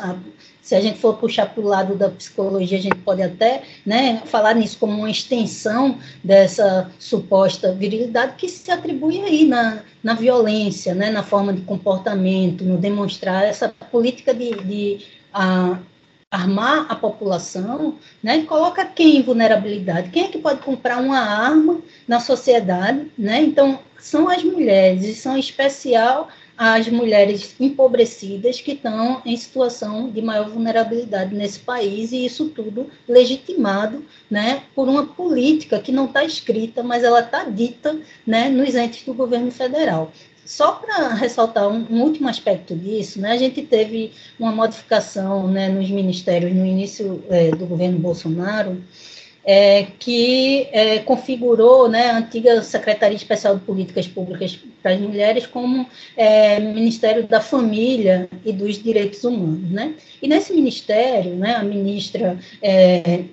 [0.69, 4.21] se a gente for puxar para o lado da psicologia, a gente pode até né,
[4.27, 10.95] falar nisso como uma extensão dessa suposta virilidade que se atribui aí na, na violência,
[10.95, 15.79] né, na forma de comportamento, no demonstrar essa política de, de a
[16.31, 20.11] armar a população, né, coloca quem em vulnerabilidade?
[20.11, 23.11] Quem é que pode comprar uma arma na sociedade?
[23.17, 23.41] Né?
[23.41, 26.29] Então, são as mulheres, e são especial
[26.59, 32.91] as mulheres empobrecidas que estão em situação de maior vulnerabilidade nesse país, e isso tudo
[33.09, 38.75] legitimado né, por uma política que não está escrita, mas ela está dita né, nos
[38.75, 40.11] entes do governo federal.
[40.45, 45.69] Só para ressaltar um, um, último aspecto disso, né, a gente teve uma modificação né,
[45.69, 48.83] nos ministérios no início é, do governo Bolsonaro,
[49.45, 55.47] é, que é, configurou né, a antiga Secretaria Especial de Políticas Públicas para as Mulheres
[55.47, 59.71] como é, Ministério da Família e dos Direitos Humanos.
[59.71, 59.95] Né?
[60.21, 63.25] E nesse ministério, né, a ministra é,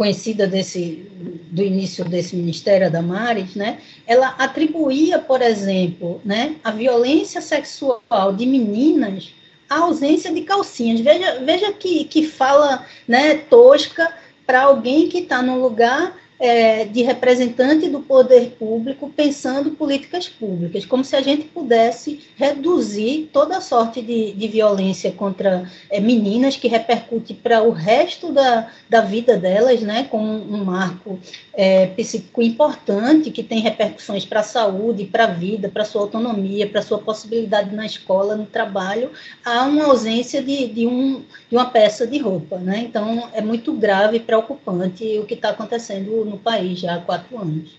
[0.00, 1.06] conhecida desse,
[1.50, 8.32] do início desse ministério, a Damares, né, ela atribuía, por exemplo, né, a violência sexual
[8.34, 9.34] de meninas
[9.68, 11.00] à ausência de calcinhas.
[11.00, 14.10] Veja, veja que, que fala né, tosca
[14.50, 20.86] para alguém que está num lugar é, de representante do poder público pensando políticas públicas,
[20.86, 26.66] como se a gente pudesse reduzir toda sorte de, de violência contra é, meninas que
[26.66, 31.18] repercute para o resto da, da vida delas, né, com um marco
[31.52, 36.00] é, psíquico importante que tem repercussões para a saúde, para a vida, para a sua
[36.00, 39.10] autonomia, para a sua possibilidade na escola, no trabalho,
[39.44, 42.56] há uma ausência de, de, um, de uma peça de roupa.
[42.56, 42.78] Né?
[42.88, 47.36] Então, é muito grave e preocupante o que está acontecendo no país já há quatro
[47.38, 47.76] anos.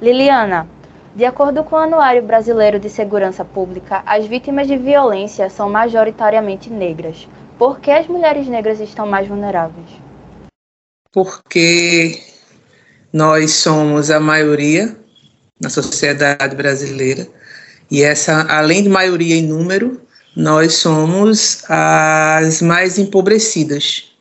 [0.00, 0.68] Liliana,
[1.14, 6.70] de acordo com o Anuário Brasileiro de Segurança Pública, as vítimas de violência são majoritariamente
[6.70, 7.28] negras.
[7.58, 9.90] Por que as mulheres negras estão mais vulneráveis?
[11.12, 12.22] Porque
[13.12, 14.96] nós somos a maioria
[15.60, 17.26] na sociedade brasileira
[17.90, 20.00] e essa, além de maioria em número,
[20.36, 24.12] nós somos as mais empobrecidas,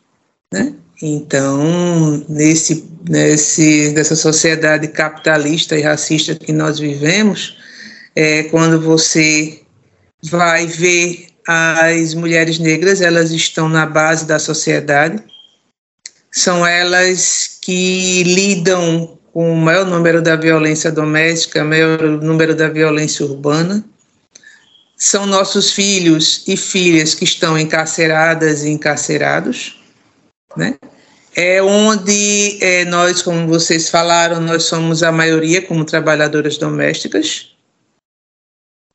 [0.51, 0.73] né?
[1.01, 7.57] Então, nesse, nesse, nessa sociedade capitalista e racista que nós vivemos,
[8.15, 9.61] é, quando você
[10.23, 15.23] vai ver as mulheres negras, elas estão na base da sociedade,
[16.31, 23.25] são elas que lidam com o maior número da violência doméstica, maior número da violência
[23.25, 23.83] urbana.
[24.97, 29.78] São nossos filhos e filhas que estão encarceradas e encarcerados,
[30.55, 30.75] né?
[31.35, 37.55] É onde é, nós, como vocês falaram, nós somos a maioria como trabalhadoras domésticas,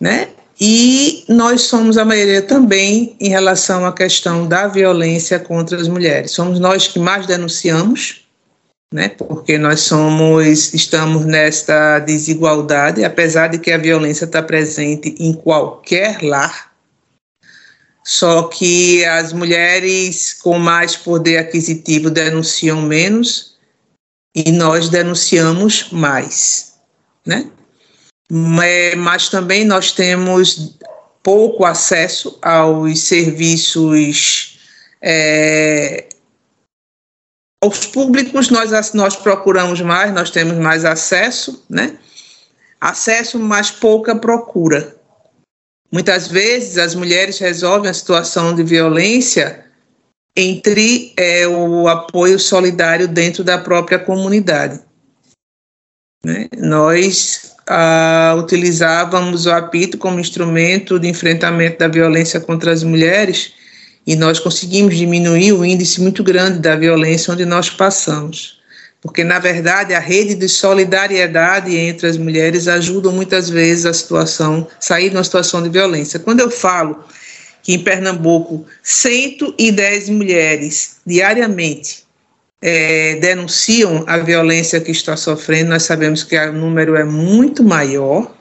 [0.01, 0.29] né?
[0.61, 6.31] E nós somos a maioria também em relação à questão da violência contra as mulheres.
[6.31, 8.25] Somos nós que mais denunciamos,
[8.93, 9.09] né?
[9.09, 16.23] Porque nós somos, estamos nesta desigualdade, apesar de que a violência está presente em qualquer
[16.23, 16.74] lar.
[18.05, 23.57] Só que as mulheres com mais poder aquisitivo denunciam menos
[24.35, 26.75] e nós denunciamos mais,
[27.25, 27.51] né?
[28.31, 30.77] Mas também nós temos
[31.23, 34.59] pouco acesso aos serviços
[35.01, 36.09] é,
[37.65, 41.97] aos públicos nós, nós procuramos mais, nós temos mais acesso, né?
[42.79, 44.97] Acesso, mas pouca procura.
[45.95, 49.65] Muitas vezes as mulheres resolvem a situação de violência
[50.37, 54.81] entre é, o apoio solidário dentro da própria comunidade.
[56.25, 56.49] Né?
[56.59, 63.53] Nós ah, utilizávamos o apito como instrumento de enfrentamento da violência contra as mulheres
[64.05, 68.61] e nós conseguimos diminuir o índice muito grande da violência onde nós passamos.
[69.05, 74.67] Porque, na verdade, a rede de solidariedade entre as mulheres ajuda muitas vezes a situação,
[74.81, 76.19] sair de uma situação de violência.
[76.19, 77.05] Quando eu falo
[77.63, 82.05] que em Pernambuco 110 mulheres diariamente
[82.63, 88.35] é, denunciam a violência que está sofrendo, nós sabemos que o número é muito maior,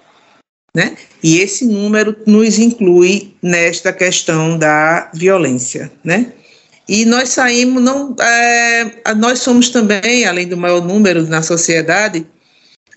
[0.74, 0.96] né?
[1.22, 6.32] E esse número nos inclui nesta questão da violência, né?
[6.88, 12.26] E nós saímos, não, é, nós somos também, além do maior número na sociedade,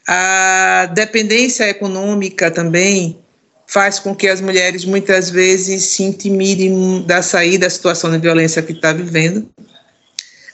[0.07, 3.19] a dependência econômica também
[3.67, 8.63] faz com que as mulheres muitas vezes se intimidem da saída da situação de violência
[8.63, 9.51] que está vivendo.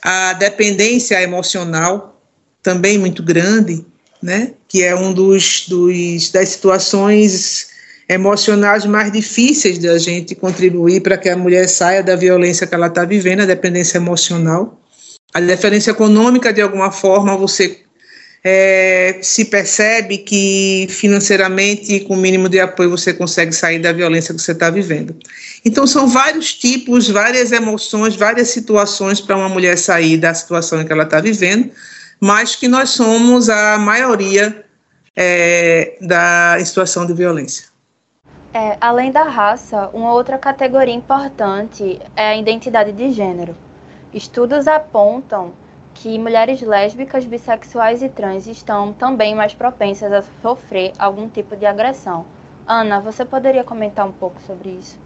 [0.01, 2.21] A dependência emocional
[2.61, 3.85] também muito grande,
[4.21, 4.53] né?
[4.67, 7.72] Que é um dos, dos das situações
[8.13, 12.87] emocionais mais difíceis da gente contribuir para que a mulher saia da violência que ela
[12.87, 14.79] está vivendo, a dependência emocional.
[15.33, 17.83] A dependência econômica, de alguma forma, você
[18.43, 24.33] é, se percebe que financeiramente, com o mínimo de apoio, você consegue sair da violência
[24.33, 25.15] que você está vivendo.
[25.63, 30.85] Então, são vários tipos, várias emoções, várias situações para uma mulher sair da situação em
[30.85, 31.71] que ela está vivendo,
[32.19, 34.63] mas que nós somos a maioria
[35.15, 37.72] é, da situação de violência.
[38.55, 43.55] É, além da raça, uma outra categoria importante é a identidade de gênero.
[44.13, 45.53] Estudos apontam
[45.95, 51.65] que mulheres lésbicas, bissexuais e trans estão também mais propensas a sofrer algum tipo de
[51.65, 52.27] agressão.
[52.67, 54.99] Ana, você poderia comentar um pouco sobre isso?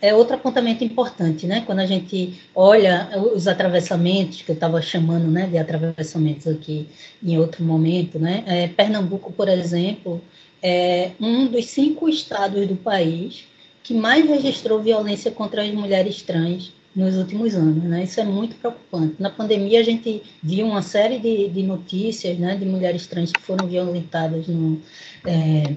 [0.00, 1.62] é outro apontamento importante, né?
[1.66, 6.88] Quando a gente olha os atravessamentos, que eu estava chamando né, de atravessamentos aqui
[7.22, 8.42] em outro momento, né?
[8.46, 10.20] É, Pernambuco, por exemplo,
[10.62, 13.44] é um dos cinco estados do país
[13.82, 18.04] que mais registrou violência contra as mulheres trans nos últimos anos, né?
[18.04, 19.14] Isso é muito preocupante.
[19.18, 23.40] Na pandemia, a gente viu uma série de, de notícias, né, de mulheres trans que
[23.40, 24.80] foram violentadas no,
[25.24, 25.74] é,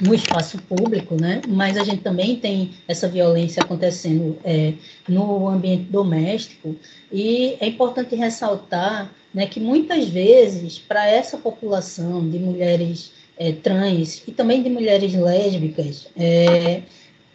[0.00, 1.42] no espaço público, né?
[1.46, 4.72] Mas a gente também tem essa violência acontecendo é,
[5.06, 6.74] no ambiente doméstico
[7.12, 14.22] e é importante ressaltar, né, que muitas vezes para essa população de mulheres é, trans
[14.28, 16.82] e também de mulheres lésbicas, é,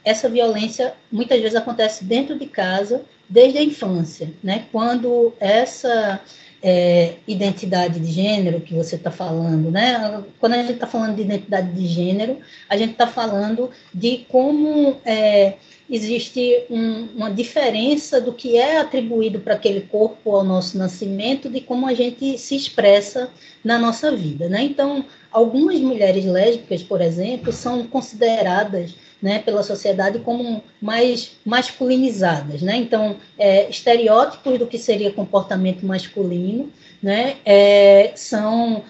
[0.04, 4.66] essa violência muitas vezes acontece dentro de casa desde a infância, né?
[4.72, 6.22] Quando essa
[6.62, 10.24] é, identidade de gênero que você está falando, né?
[10.40, 12.38] Quando a gente está falando de identidade de gênero,
[12.70, 15.56] a gente está falando de como é,
[15.90, 21.62] existe um, uma diferença do que é atribuído para aquele corpo ao nosso nascimento, de
[21.62, 23.30] como a gente se expressa
[23.64, 24.64] na nossa vida, né?
[24.64, 25.04] Então,
[25.36, 32.78] algumas mulheres lésbicas, por exemplo, são consideradas né, pela sociedade como mais masculinizadas, né?
[32.78, 36.72] Então, é, estereótipos do que seria comportamento masculino,
[37.04, 38.84] né, é, são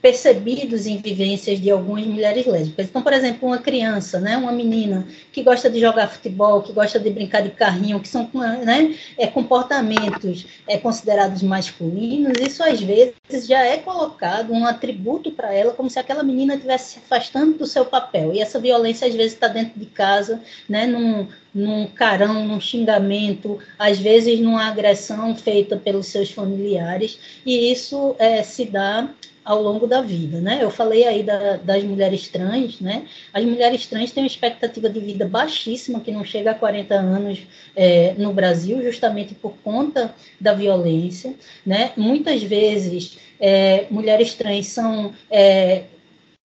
[0.00, 2.86] percebidos em vivências de algumas mulheres lésbicas.
[2.86, 6.98] Então, por exemplo, uma criança, né, uma menina que gosta de jogar futebol, que gosta
[6.98, 8.28] de brincar de carrinho, que são
[8.64, 15.52] né, é, comportamentos é, considerados masculinos, isso às vezes já é colocado um atributo para
[15.52, 18.32] ela, como se aquela menina estivesse se afastando do seu papel.
[18.32, 23.58] E essa violência às vezes está dentro de casa, né, num, num carão, num xingamento,
[23.78, 29.08] às vezes numa agressão feita pelos seus familiares, e isso é, se dá
[29.44, 30.58] ao longo da vida, né?
[30.60, 33.06] Eu falei aí da, das mulheres trans, né?
[33.32, 37.40] As mulheres trans têm uma expectativa de vida baixíssima, que não chega a 40 anos
[37.74, 41.34] é, no Brasil, justamente por conta da violência,
[41.66, 41.92] né?
[41.96, 45.12] Muitas vezes, é, mulheres trans são...
[45.30, 45.84] É,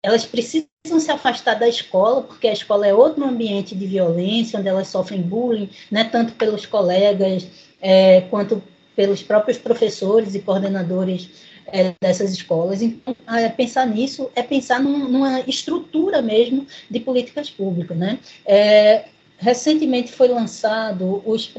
[0.01, 0.67] elas precisam
[0.99, 5.21] se afastar da escola, porque a escola é outro ambiente de violência, onde elas sofrem
[5.21, 6.03] bullying, né?
[6.05, 7.47] Tanto pelos colegas,
[7.81, 8.63] é, quanto
[8.95, 11.29] pelos próprios professores e coordenadores
[11.67, 12.81] é, dessas escolas.
[12.81, 17.97] Então, é, pensar nisso é pensar num, numa estrutura mesmo de políticas públicas.
[17.97, 18.19] Né?
[18.45, 19.05] É,
[19.37, 21.51] recentemente foi lançado os,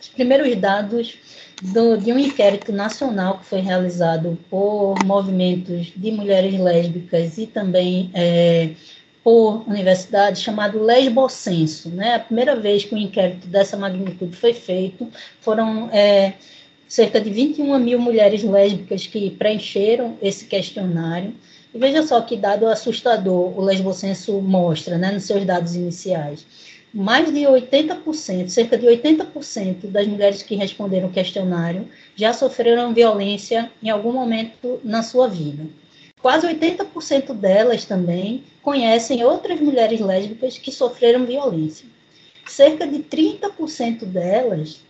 [0.00, 1.18] os primeiros dados
[1.62, 8.10] do, de um inquérito nacional que foi realizado por movimentos de mulheres lésbicas e também
[8.14, 8.70] é,
[9.22, 11.90] por universidades chamado Lesbocenso.
[11.90, 12.14] Né?
[12.14, 15.08] A primeira vez que um inquérito dessa magnitude foi feito,
[15.40, 16.34] foram é,
[16.90, 21.32] cerca de 21 mil mulheres lésbicas que preencheram esse questionário.
[21.72, 26.44] E veja só que dado assustador o Lesbocenso mostra, né, nos seus dados iniciais.
[26.92, 31.86] Mais de 80%, cerca de 80% das mulheres que responderam o questionário
[32.16, 35.62] já sofreram violência em algum momento na sua vida.
[36.20, 41.86] Quase 80% delas também conhecem outras mulheres lésbicas que sofreram violência.
[42.48, 44.80] Cerca de 30% delas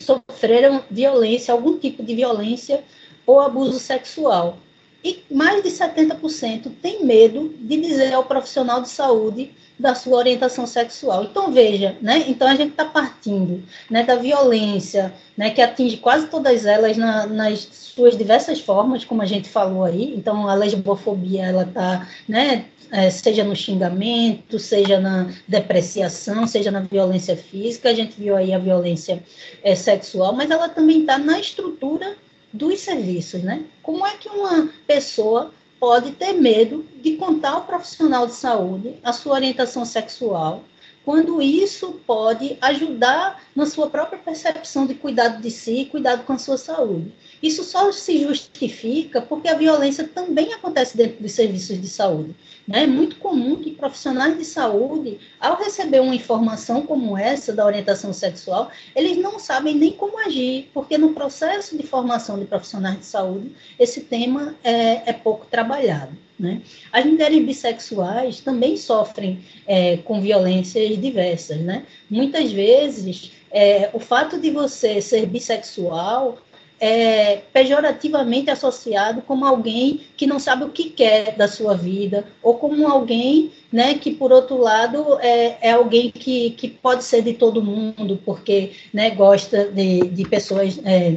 [0.00, 2.84] sofreram violência, algum tipo de violência
[3.26, 4.58] ou abuso sexual.
[5.04, 10.66] E mais de 70% tem medo de dizer ao profissional de saúde da sua orientação
[10.66, 11.22] sexual.
[11.22, 12.24] Então, veja, né?
[12.26, 17.26] Então, a gente está partindo né, da violência, né, que atinge quase todas elas na,
[17.26, 20.14] nas suas diversas formas, como a gente falou aí.
[20.16, 26.80] Então, a lesbofobia, ela está né, é, seja no xingamento, seja na depreciação, seja na
[26.80, 29.22] violência física, a gente viu aí a violência
[29.62, 32.16] é, sexual, mas ela também está na estrutura
[32.52, 33.64] dos serviços, né?
[33.82, 39.12] Como é que uma pessoa pode ter medo de contar ao profissional de saúde a
[39.12, 40.64] sua orientação sexual,
[41.08, 46.38] quando isso pode ajudar na sua própria percepção de cuidado de si cuidado com a
[46.38, 47.14] sua saúde.
[47.42, 52.36] Isso só se justifica porque a violência também acontece dentro dos serviços de saúde.
[52.66, 52.82] Né?
[52.82, 58.12] É muito comum que profissionais de saúde, ao receber uma informação como essa da orientação
[58.12, 63.06] sexual, eles não sabem nem como agir, porque no processo de formação de profissionais de
[63.06, 66.27] saúde, esse tema é, é pouco trabalhado.
[66.38, 66.62] Né?
[66.92, 71.58] As mulheres bissexuais também sofrem é, com violências diversas.
[71.58, 71.84] Né?
[72.08, 76.38] Muitas vezes, é, o fato de você ser bissexual
[76.80, 82.54] é, pejorativamente associado como alguém que não sabe o que quer da sua vida, ou
[82.54, 87.34] como alguém né, que, por outro lado, é, é alguém que, que pode ser de
[87.34, 90.78] todo mundo, porque né, gosta de, de pessoas.
[90.84, 91.16] É,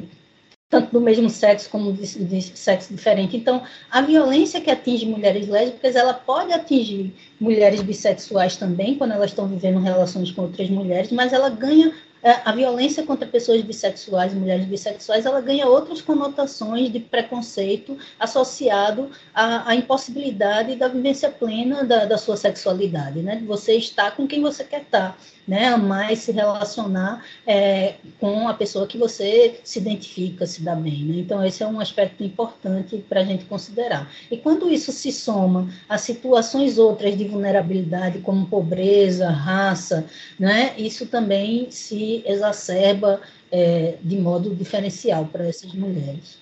[0.71, 3.35] tanto do mesmo sexo como de, de, sexo diferente.
[3.35, 3.61] Então,
[3.91, 9.47] a violência que atinge mulheres lésbicas, ela pode atingir mulheres bissexuais também, quando elas estão
[9.47, 11.93] vivendo relações com outras mulheres, mas ela ganha
[12.23, 19.09] é, a violência contra pessoas bissexuais, mulheres bissexuais, ela ganha outras conotações de preconceito associado
[19.33, 23.37] à, à impossibilidade da vivência plena da, da, sua sexualidade, né?
[23.37, 25.17] De você estar com quem você quer estar,
[25.47, 25.67] né?
[25.67, 31.03] Amar e se relacionar é, com a pessoa que você se identifica, se dá bem,
[31.05, 31.17] né?
[31.17, 34.11] Então, esse é um aspecto importante para a gente considerar.
[34.29, 40.05] E quando isso se soma a situações outras de vulnerabilidade, como pobreza, raça,
[40.39, 40.73] né?
[40.77, 43.21] Isso também se exacerba
[43.51, 46.39] é, de modo diferencial para essas mulheres.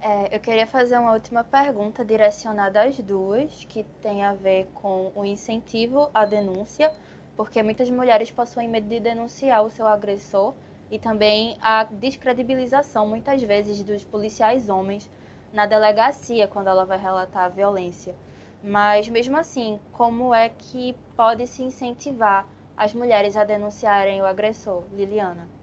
[0.00, 5.10] É, eu queria fazer uma última pergunta direcionada às duas, que tem a ver com
[5.12, 6.92] o incentivo à denúncia,
[7.36, 10.54] porque muitas mulheres possuem medo de denunciar o seu agressor
[10.88, 15.10] e também a descredibilização, muitas vezes, dos policiais homens
[15.52, 18.14] na delegacia quando ela vai relatar a violência.
[18.62, 22.46] Mas mesmo assim, como é que pode se incentivar
[22.76, 25.57] as mulheres a denunciarem o agressor, Liliana?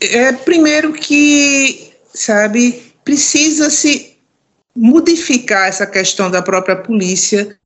[0.00, 4.16] É, primeiro que, sabe, precisa se
[4.74, 7.56] modificar essa questão da própria polícia.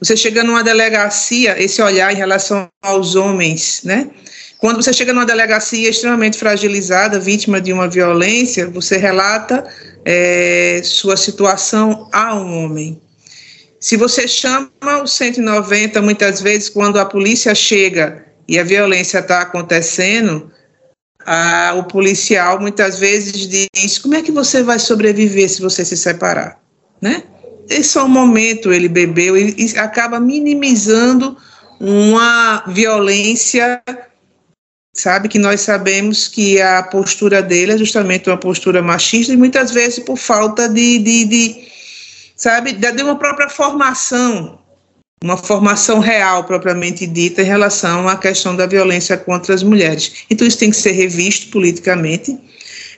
[0.00, 4.10] Você chega numa delegacia, esse olhar em relação aos homens, né?
[4.58, 9.62] Quando você chega numa delegacia extremamente fragilizada, vítima de uma violência, você relata
[10.04, 13.00] é, sua situação a um homem.
[13.78, 14.70] Se você chama
[15.02, 20.50] o 190, muitas vezes, quando a polícia chega e a violência está acontecendo,
[21.26, 25.96] a, o policial muitas vezes diz: como é que você vai sobreviver se você se
[25.96, 26.58] separar?
[27.00, 27.22] Né?
[27.68, 31.36] Esse é o momento, ele bebeu e, e acaba minimizando
[31.80, 33.82] uma violência,
[34.94, 35.28] sabe?
[35.28, 39.98] Que nós sabemos que a postura dele é justamente uma postura machista e muitas vezes
[40.00, 41.68] por falta de, de, de
[42.36, 44.58] sabe, de uma própria formação,
[45.24, 50.24] uma formação real propriamente dita em relação à questão da violência contra as mulheres.
[50.28, 52.38] Então isso tem que ser revisto politicamente.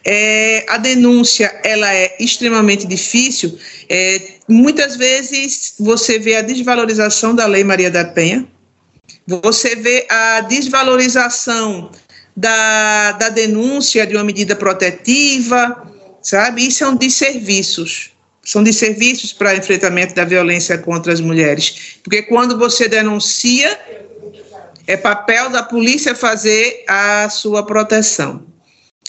[0.05, 3.57] É, a denúncia ela é extremamente difícil.
[3.89, 8.47] É, muitas vezes você vê a desvalorização da Lei Maria da Penha,
[9.25, 11.93] você vê a desvalorização
[12.37, 15.93] da, da denúncia de uma medida protetiva,
[16.23, 16.67] sabe?
[16.67, 18.16] Isso é um desserviços
[18.47, 21.99] são de serviços para enfrentamento da violência contra as mulheres.
[22.05, 23.77] Porque quando você denuncia,
[24.87, 28.47] é papel da polícia fazer a sua proteção.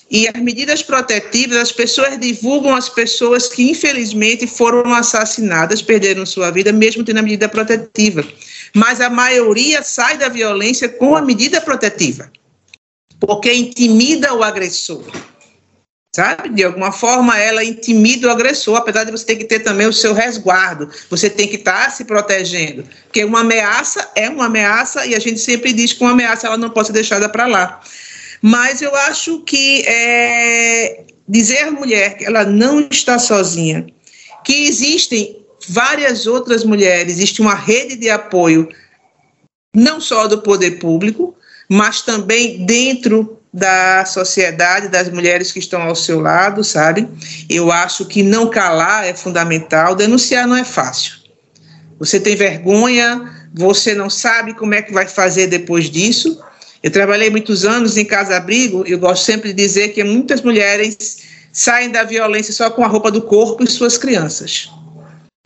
[0.09, 6.49] E as medidas protetivas, as pessoas divulgam as pessoas que infelizmente foram assassinadas, perderam sua
[6.49, 8.25] vida, mesmo tendo a medida protetiva.
[8.73, 12.31] Mas a maioria sai da violência com a medida protetiva,
[13.19, 15.03] porque intimida o agressor
[16.17, 16.49] sabe?
[16.49, 19.93] De alguma forma ela intimida o agressor, apesar de você ter que ter também o
[19.93, 25.05] seu resguardo, você tem que estar tá se protegendo, porque uma ameaça é uma ameaça
[25.05, 27.81] e a gente sempre diz que uma ameaça ela não pode ser deixada para lá.
[28.41, 33.85] Mas eu acho que é, dizer à mulher que ela não está sozinha,
[34.43, 38.67] que existem várias outras mulheres, existe uma rede de apoio,
[39.75, 41.35] não só do poder público,
[41.69, 47.09] mas também dentro da sociedade, das mulheres que estão ao seu lado, sabe?
[47.49, 51.13] Eu acho que não calar é fundamental, denunciar não é fácil.
[51.97, 56.39] Você tem vergonha, você não sabe como é que vai fazer depois disso.
[56.83, 61.89] Eu trabalhei muitos anos em casa-abrigo, eu gosto sempre de dizer que muitas mulheres saem
[61.89, 64.69] da violência só com a roupa do corpo e suas crianças.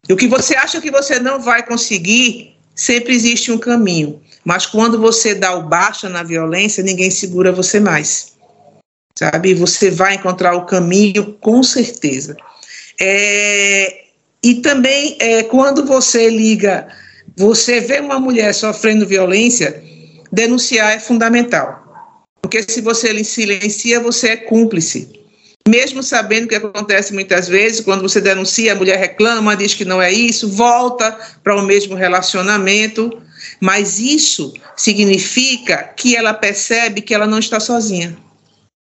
[0.10, 4.22] E o que você acha que você não vai conseguir, sempre existe um caminho.
[4.44, 8.34] Mas quando você dá o baixa na violência, ninguém segura você mais.
[9.18, 9.54] Sabe?
[9.54, 12.36] Você vai encontrar o caminho com certeza.
[13.00, 14.06] É,
[14.44, 16.88] e também, é, quando você liga,
[17.38, 19.84] você vê uma mulher sofrendo violência,
[20.32, 21.80] denunciar é fundamental.
[22.42, 25.22] Porque se você silencia, você é cúmplice.
[25.68, 30.02] Mesmo sabendo que acontece muitas vezes, quando você denuncia, a mulher reclama, diz que não
[30.02, 33.22] é isso, volta para o mesmo relacionamento
[33.62, 38.18] mas isso significa que ela percebe que ela não está sozinha,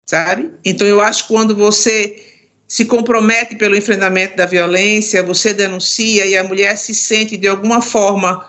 [0.06, 0.52] sabe?
[0.64, 2.24] Então eu acho que quando você
[2.68, 7.82] se compromete pelo enfrentamento da violência, você denuncia e a mulher se sente de alguma
[7.82, 8.48] forma,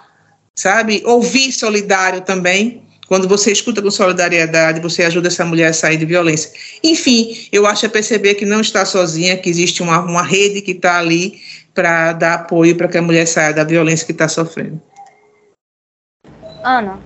[0.56, 2.84] sabe, ouvir solidário também.
[3.08, 6.52] Quando você escuta com solidariedade, você ajuda essa mulher a sair de violência.
[6.84, 10.74] Enfim, eu acho é perceber que não está sozinha, que existe uma, uma rede que
[10.74, 11.40] está ali
[11.74, 14.80] para dar apoio para que a mulher saia da violência que está sofrendo.
[16.64, 17.00] Ana.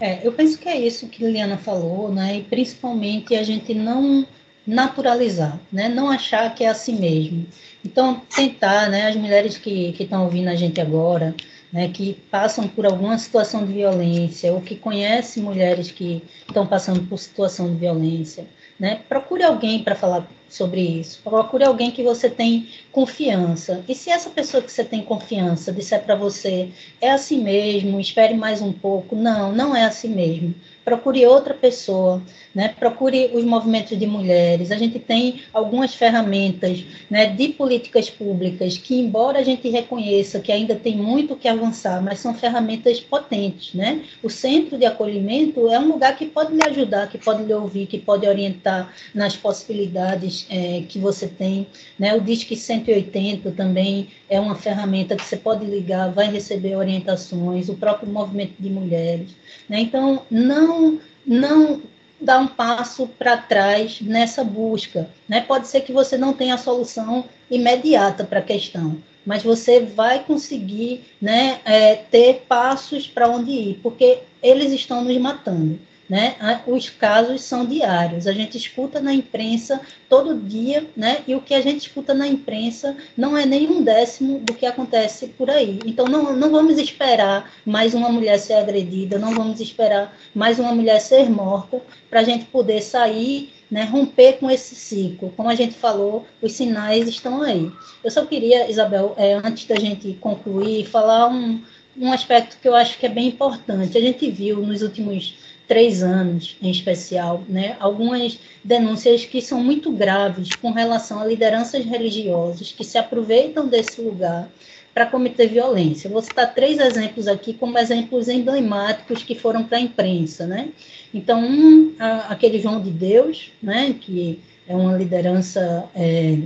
[0.00, 2.38] É, eu penso que é isso que Liliana falou, né?
[2.38, 4.26] E principalmente a gente não
[4.66, 5.88] naturalizar, né?
[5.88, 7.46] Não achar que é assim mesmo.
[7.84, 9.08] Então, tentar, né?
[9.08, 11.34] As mulheres que estão ouvindo a gente agora,
[11.72, 11.88] né?
[11.88, 17.18] Que passam por alguma situação de violência ou que conhecem mulheres que estão passando por
[17.18, 18.46] situação de violência,
[18.78, 19.02] né?
[19.08, 21.20] Procure alguém para falar sobre isso.
[21.22, 23.84] Procure alguém que você tem confiança.
[23.88, 26.70] E se essa pessoa que você tem confiança disser para você
[27.00, 32.22] é assim mesmo, espere mais um pouco, não, não é assim mesmo procure outra pessoa,
[32.54, 32.68] né?
[32.68, 34.72] procure os movimentos de mulheres.
[34.72, 40.50] A gente tem algumas ferramentas né, de políticas públicas que, embora a gente reconheça que
[40.50, 43.74] ainda tem muito que avançar, mas são ferramentas potentes.
[43.74, 44.02] Né?
[44.22, 47.86] O centro de acolhimento é um lugar que pode lhe ajudar, que pode lhe ouvir,
[47.86, 51.66] que pode orientar nas possibilidades é, que você tem.
[51.98, 52.14] Né?
[52.14, 57.74] O Disque 180 também é uma ferramenta que você pode ligar, vai receber orientações, o
[57.74, 59.30] próprio movimento de mulheres.
[59.68, 59.80] Né?
[59.80, 61.82] Então, não, não
[62.20, 65.08] dar um passo para trás nessa busca.
[65.28, 65.40] Né?
[65.40, 70.22] Pode ser que você não tenha a solução imediata para a questão, mas você vai
[70.24, 75.78] conseguir né, é, ter passos para onde ir, porque eles estão nos matando
[76.10, 76.34] né?
[76.66, 78.26] Os casos são diários.
[78.26, 81.18] A gente escuta na imprensa todo dia, né?
[81.28, 84.66] E o que a gente escuta na imprensa não é nem um décimo do que
[84.66, 85.78] acontece por aí.
[85.86, 90.74] Então não, não vamos esperar mais uma mulher ser agredida, não vamos esperar mais uma
[90.74, 91.80] mulher ser morta
[92.10, 95.32] para a gente poder sair né, romper com esse ciclo.
[95.36, 97.70] Como a gente falou, os sinais estão aí.
[98.02, 101.62] Eu só queria, Isabel, é, antes da gente concluir, falar um,
[101.96, 103.96] um aspecto que eu acho que é bem importante.
[103.96, 105.36] A gente viu nos últimos
[105.70, 111.84] três anos, em especial, né, algumas denúncias que são muito graves com relação a lideranças
[111.84, 114.50] religiosas que se aproveitam desse lugar
[114.92, 116.10] para cometer violência.
[116.10, 120.70] Vou citar três exemplos aqui como exemplos emblemáticos que foram para a imprensa, né?
[121.14, 126.36] Então, um, a, aquele João de Deus, né, que é uma liderança é,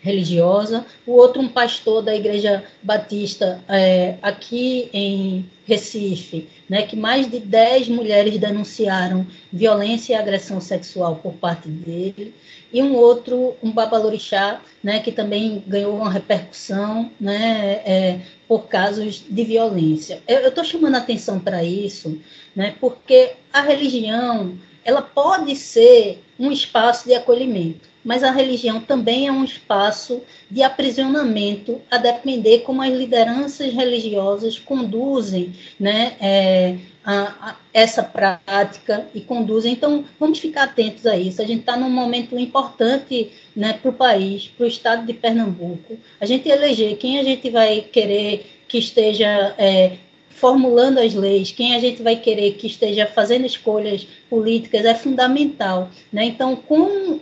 [0.00, 7.30] religiosa, o outro um pastor da Igreja Batista é, aqui em Recife, né, que mais
[7.30, 12.34] de 10 mulheres denunciaram violência e agressão sexual por parte dele,
[12.72, 19.22] e um outro, um babalorixá, né, que também ganhou uma repercussão né, é, por casos
[19.28, 20.22] de violência.
[20.26, 22.18] Eu estou chamando atenção para isso,
[22.56, 29.26] né, porque a religião ela pode ser um espaço de acolhimento mas a religião também
[29.26, 37.50] é um espaço de aprisionamento, a depender como as lideranças religiosas conduzem né, é, a,
[37.50, 39.72] a essa prática e conduzem.
[39.72, 41.40] Então, vamos ficar atentos a isso.
[41.40, 45.98] A gente está num momento importante né, para o país, para o estado de Pernambuco.
[46.20, 49.96] A gente eleger quem a gente vai querer que esteja é,
[50.30, 55.90] formulando as leis, quem a gente vai querer que esteja fazendo escolhas políticas é fundamental.
[56.12, 56.24] Né?
[56.24, 57.20] Então, com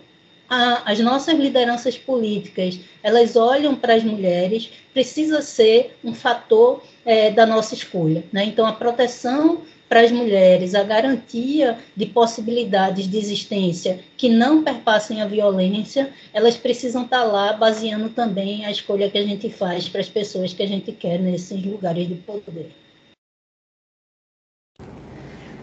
[0.48, 7.30] a, as nossas lideranças políticas elas olham para as mulheres, precisa ser um fator é,
[7.30, 8.24] da nossa escolha.
[8.32, 8.44] Né?
[8.44, 15.22] Então, a proteção para as mulheres, a garantia de possibilidades de existência que não perpassem
[15.22, 20.00] a violência, elas precisam estar lá baseando também a escolha que a gente faz para
[20.00, 22.70] as pessoas que a gente quer nesses lugares de poder.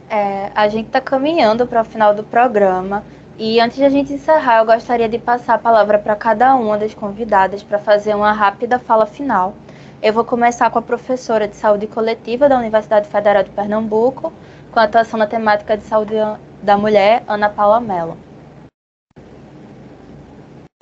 [0.09, 3.03] É, a gente está caminhando para o final do programa.
[3.37, 6.77] E antes de a gente encerrar, eu gostaria de passar a palavra para cada uma
[6.77, 9.53] das convidadas para fazer uma rápida fala final.
[10.01, 14.31] Eu vou começar com a professora de saúde coletiva da Universidade Federal de Pernambuco,
[14.71, 16.13] com atuação na temática de saúde
[16.63, 18.17] da mulher, Ana Paula Mello.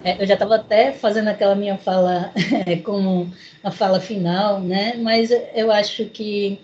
[0.04, 2.32] É, eu já estava até fazendo aquela minha fala
[2.68, 3.34] é, como
[3.64, 4.94] a fala final, né?
[4.98, 6.62] Mas eu acho que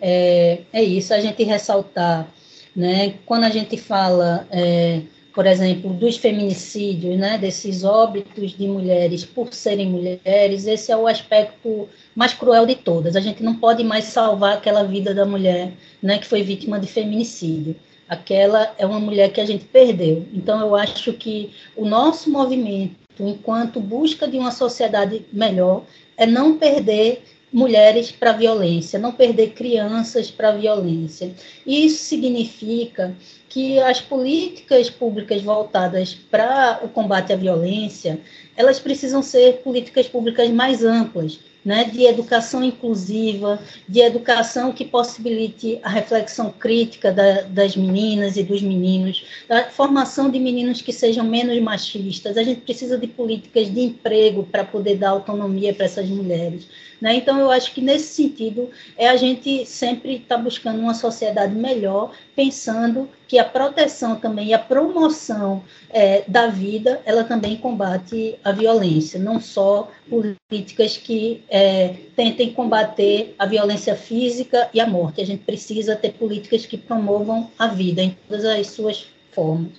[0.00, 2.28] é, é isso, a gente ressaltar,
[2.76, 3.14] né?
[3.26, 5.02] Quando a gente fala é,
[5.34, 11.06] por exemplo, dos feminicídios, né, desses óbitos de mulheres por serem mulheres, esse é o
[11.06, 13.16] aspecto mais cruel de todas.
[13.16, 15.72] A gente não pode mais salvar aquela vida da mulher
[16.02, 17.74] né, que foi vítima de feminicídio.
[18.08, 20.26] Aquela é uma mulher que a gente perdeu.
[20.34, 25.84] Então, eu acho que o nosso movimento, enquanto busca de uma sociedade melhor,
[26.16, 27.22] é não perder
[27.52, 31.32] mulheres para a violência, não perder crianças para a violência.
[31.66, 33.14] Isso significa
[33.52, 38.18] que as políticas públicas voltadas para o combate à violência,
[38.56, 45.78] elas precisam ser políticas públicas mais amplas, né, de educação inclusiva, de educação que possibilite
[45.82, 51.24] a reflexão crítica da, das meninas e dos meninos, da formação de meninos que sejam
[51.24, 52.36] menos machistas.
[52.36, 56.66] A gente precisa de políticas de emprego para poder dar autonomia para essas mulheres.
[57.02, 57.16] Né?
[57.16, 61.52] Então, eu acho que nesse sentido é a gente sempre estar tá buscando uma sociedade
[61.52, 68.38] melhor, pensando que a proteção também e a promoção é, da vida, ela também combate
[68.44, 75.20] a violência, não só políticas que é, tentem combater a violência física e a morte.
[75.20, 79.72] A gente precisa ter políticas que promovam a vida em todas as suas formas.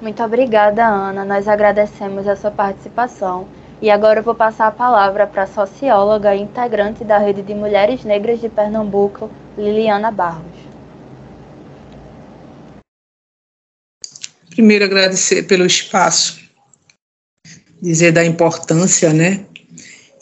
[0.00, 1.24] Muito obrigada, Ana.
[1.24, 3.46] Nós agradecemos a sua participação.
[3.82, 7.54] E agora eu vou passar a palavra para a socióloga e integrante da Rede de
[7.54, 10.44] Mulheres Negras de Pernambuco, Liliana Barros.
[14.50, 16.49] Primeiro, agradecer pelo espaço,
[17.80, 19.40] dizer da importância, né?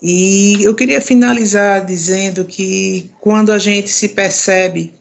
[0.00, 4.94] E eu queria finalizar dizendo que quando a gente se percebe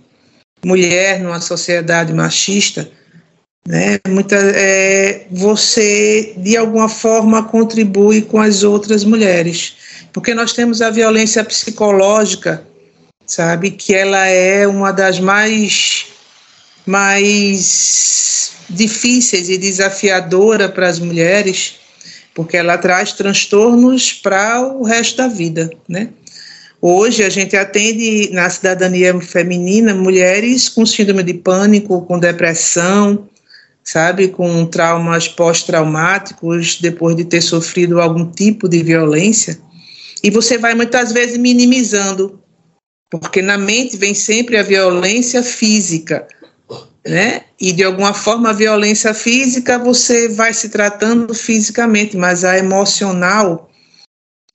[0.65, 2.89] mulher numa sociedade machista,
[3.67, 9.75] né, muita, é, você de alguma forma contribui com as outras mulheres,
[10.13, 12.65] porque nós temos a violência psicológica,
[13.25, 16.05] sabe, que ela é uma das mais
[16.85, 21.75] mais difíceis e desafiadora para as mulheres,
[22.37, 26.09] porque ela traz transtornos para o resto da vida, né?
[26.79, 33.27] Hoje a gente atende na cidadania feminina mulheres com síndrome de pânico, com depressão,
[33.83, 39.57] sabe, com traumas pós-traumáticos depois de ter sofrido algum tipo de violência.
[40.23, 42.39] E você vai muitas vezes minimizando,
[43.09, 46.27] porque na mente vem sempre a violência física,
[47.07, 47.41] né?
[47.59, 53.69] E de alguma forma a violência física você vai se tratando fisicamente, mas a emocional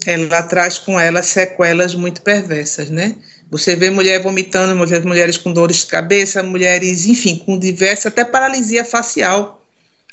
[0.06, 3.16] ela traz com ela sequelas muito perversas, né?
[3.50, 8.24] Você vê mulher vomitando, mulheres, mulheres com dores de cabeça, mulheres, enfim, com diversa, até
[8.24, 9.62] paralisia facial,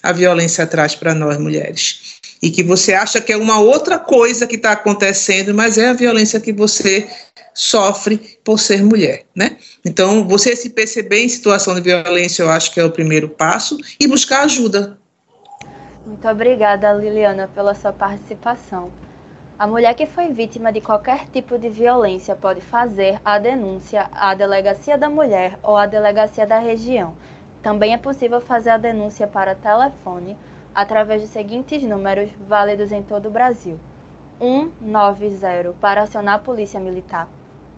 [0.03, 2.19] a violência traz para nós mulheres.
[2.41, 5.93] E que você acha que é uma outra coisa que está acontecendo, mas é a
[5.93, 7.07] violência que você
[7.59, 9.57] sofre por ser mulher, né?
[9.85, 13.77] Então, você se perceber em situação de violência, eu acho que é o primeiro passo,
[13.99, 14.97] e buscar ajuda.
[16.05, 18.93] Muito obrigada, Liliana, pela sua participação.
[19.57, 24.33] A mulher que foi vítima de qualquer tipo de violência pode fazer a denúncia à
[24.33, 27.17] Delegacia da Mulher ou à Delegacia da Região.
[27.61, 30.37] Também é possível fazer a denúncia para telefone
[30.73, 33.77] através dos seguintes números válidos em todo o Brasil:
[34.39, 37.27] 190 para acionar a Polícia Militar,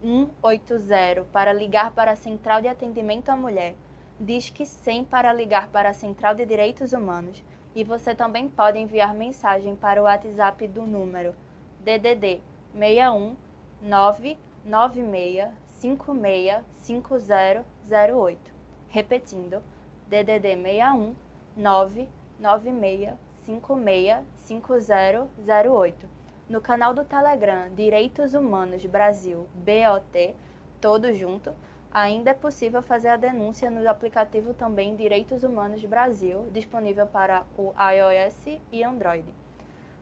[0.02, 3.76] 180 para ligar para a Central de Atendimento à Mulher,
[4.20, 7.44] Disque 100 para ligar para a Central de Direitos Humanos
[7.74, 11.36] e você também pode enviar mensagem para o WhatsApp do número
[11.80, 12.42] DDD
[12.74, 13.36] 61
[13.82, 18.54] 996 56 5008.
[18.88, 19.64] Repetindo,
[20.08, 21.16] DDD 61
[21.56, 26.21] 996 56 5008.
[26.52, 30.36] No canal do Telegram Direitos Humanos Brasil BOT,
[30.82, 31.56] todo junto,
[31.90, 37.74] ainda é possível fazer a denúncia no aplicativo também Direitos Humanos Brasil, disponível para o
[37.74, 39.34] iOS e Android.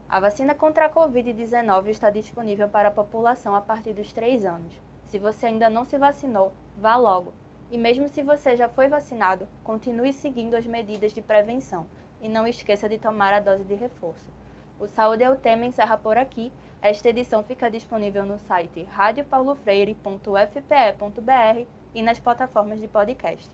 [0.10, 4.82] A vacina contra a Covid-19 está disponível para a população a partir dos 3 anos.
[5.06, 7.32] Se você ainda não se vacinou, vá logo.
[7.70, 11.86] E mesmo se você já foi vacinado, continue seguindo as medidas de prevenção
[12.20, 14.39] e não esqueça de tomar a dose de reforço.
[14.80, 16.54] O Saúde é o Tema encerra por aqui.
[16.82, 23.50] Esta edição fica disponível no site radiopaulofreire.fpe.br e nas plataformas de podcast.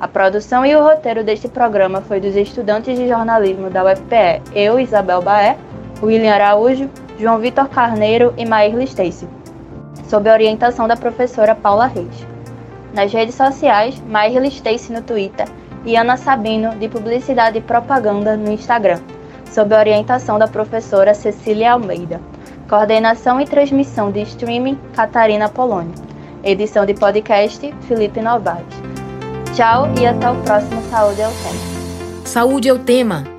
[0.00, 4.80] A produção e o roteiro deste programa foi dos estudantes de jornalismo da UFPE, eu,
[4.80, 5.58] Isabel Baé,
[6.02, 6.88] William Araújo,
[7.18, 9.28] João Vitor Carneiro e Maír Stacy,
[10.08, 12.26] sob a orientação da professora Paula Reis.
[12.94, 15.46] Nas redes sociais, Maír Stacy no Twitter
[15.84, 18.98] e Ana Sabino, de Publicidade e Propaganda, no Instagram,
[19.52, 22.20] sob orientação da professora Cecília Almeida.
[22.68, 25.94] Coordenação e transmissão de streaming, Catarina Polônio.
[26.44, 28.66] Edição de podcast, Felipe Novaes.
[29.54, 32.24] Tchau e até o próximo Saúde é o Tema.
[32.24, 33.37] Saúde é o Tema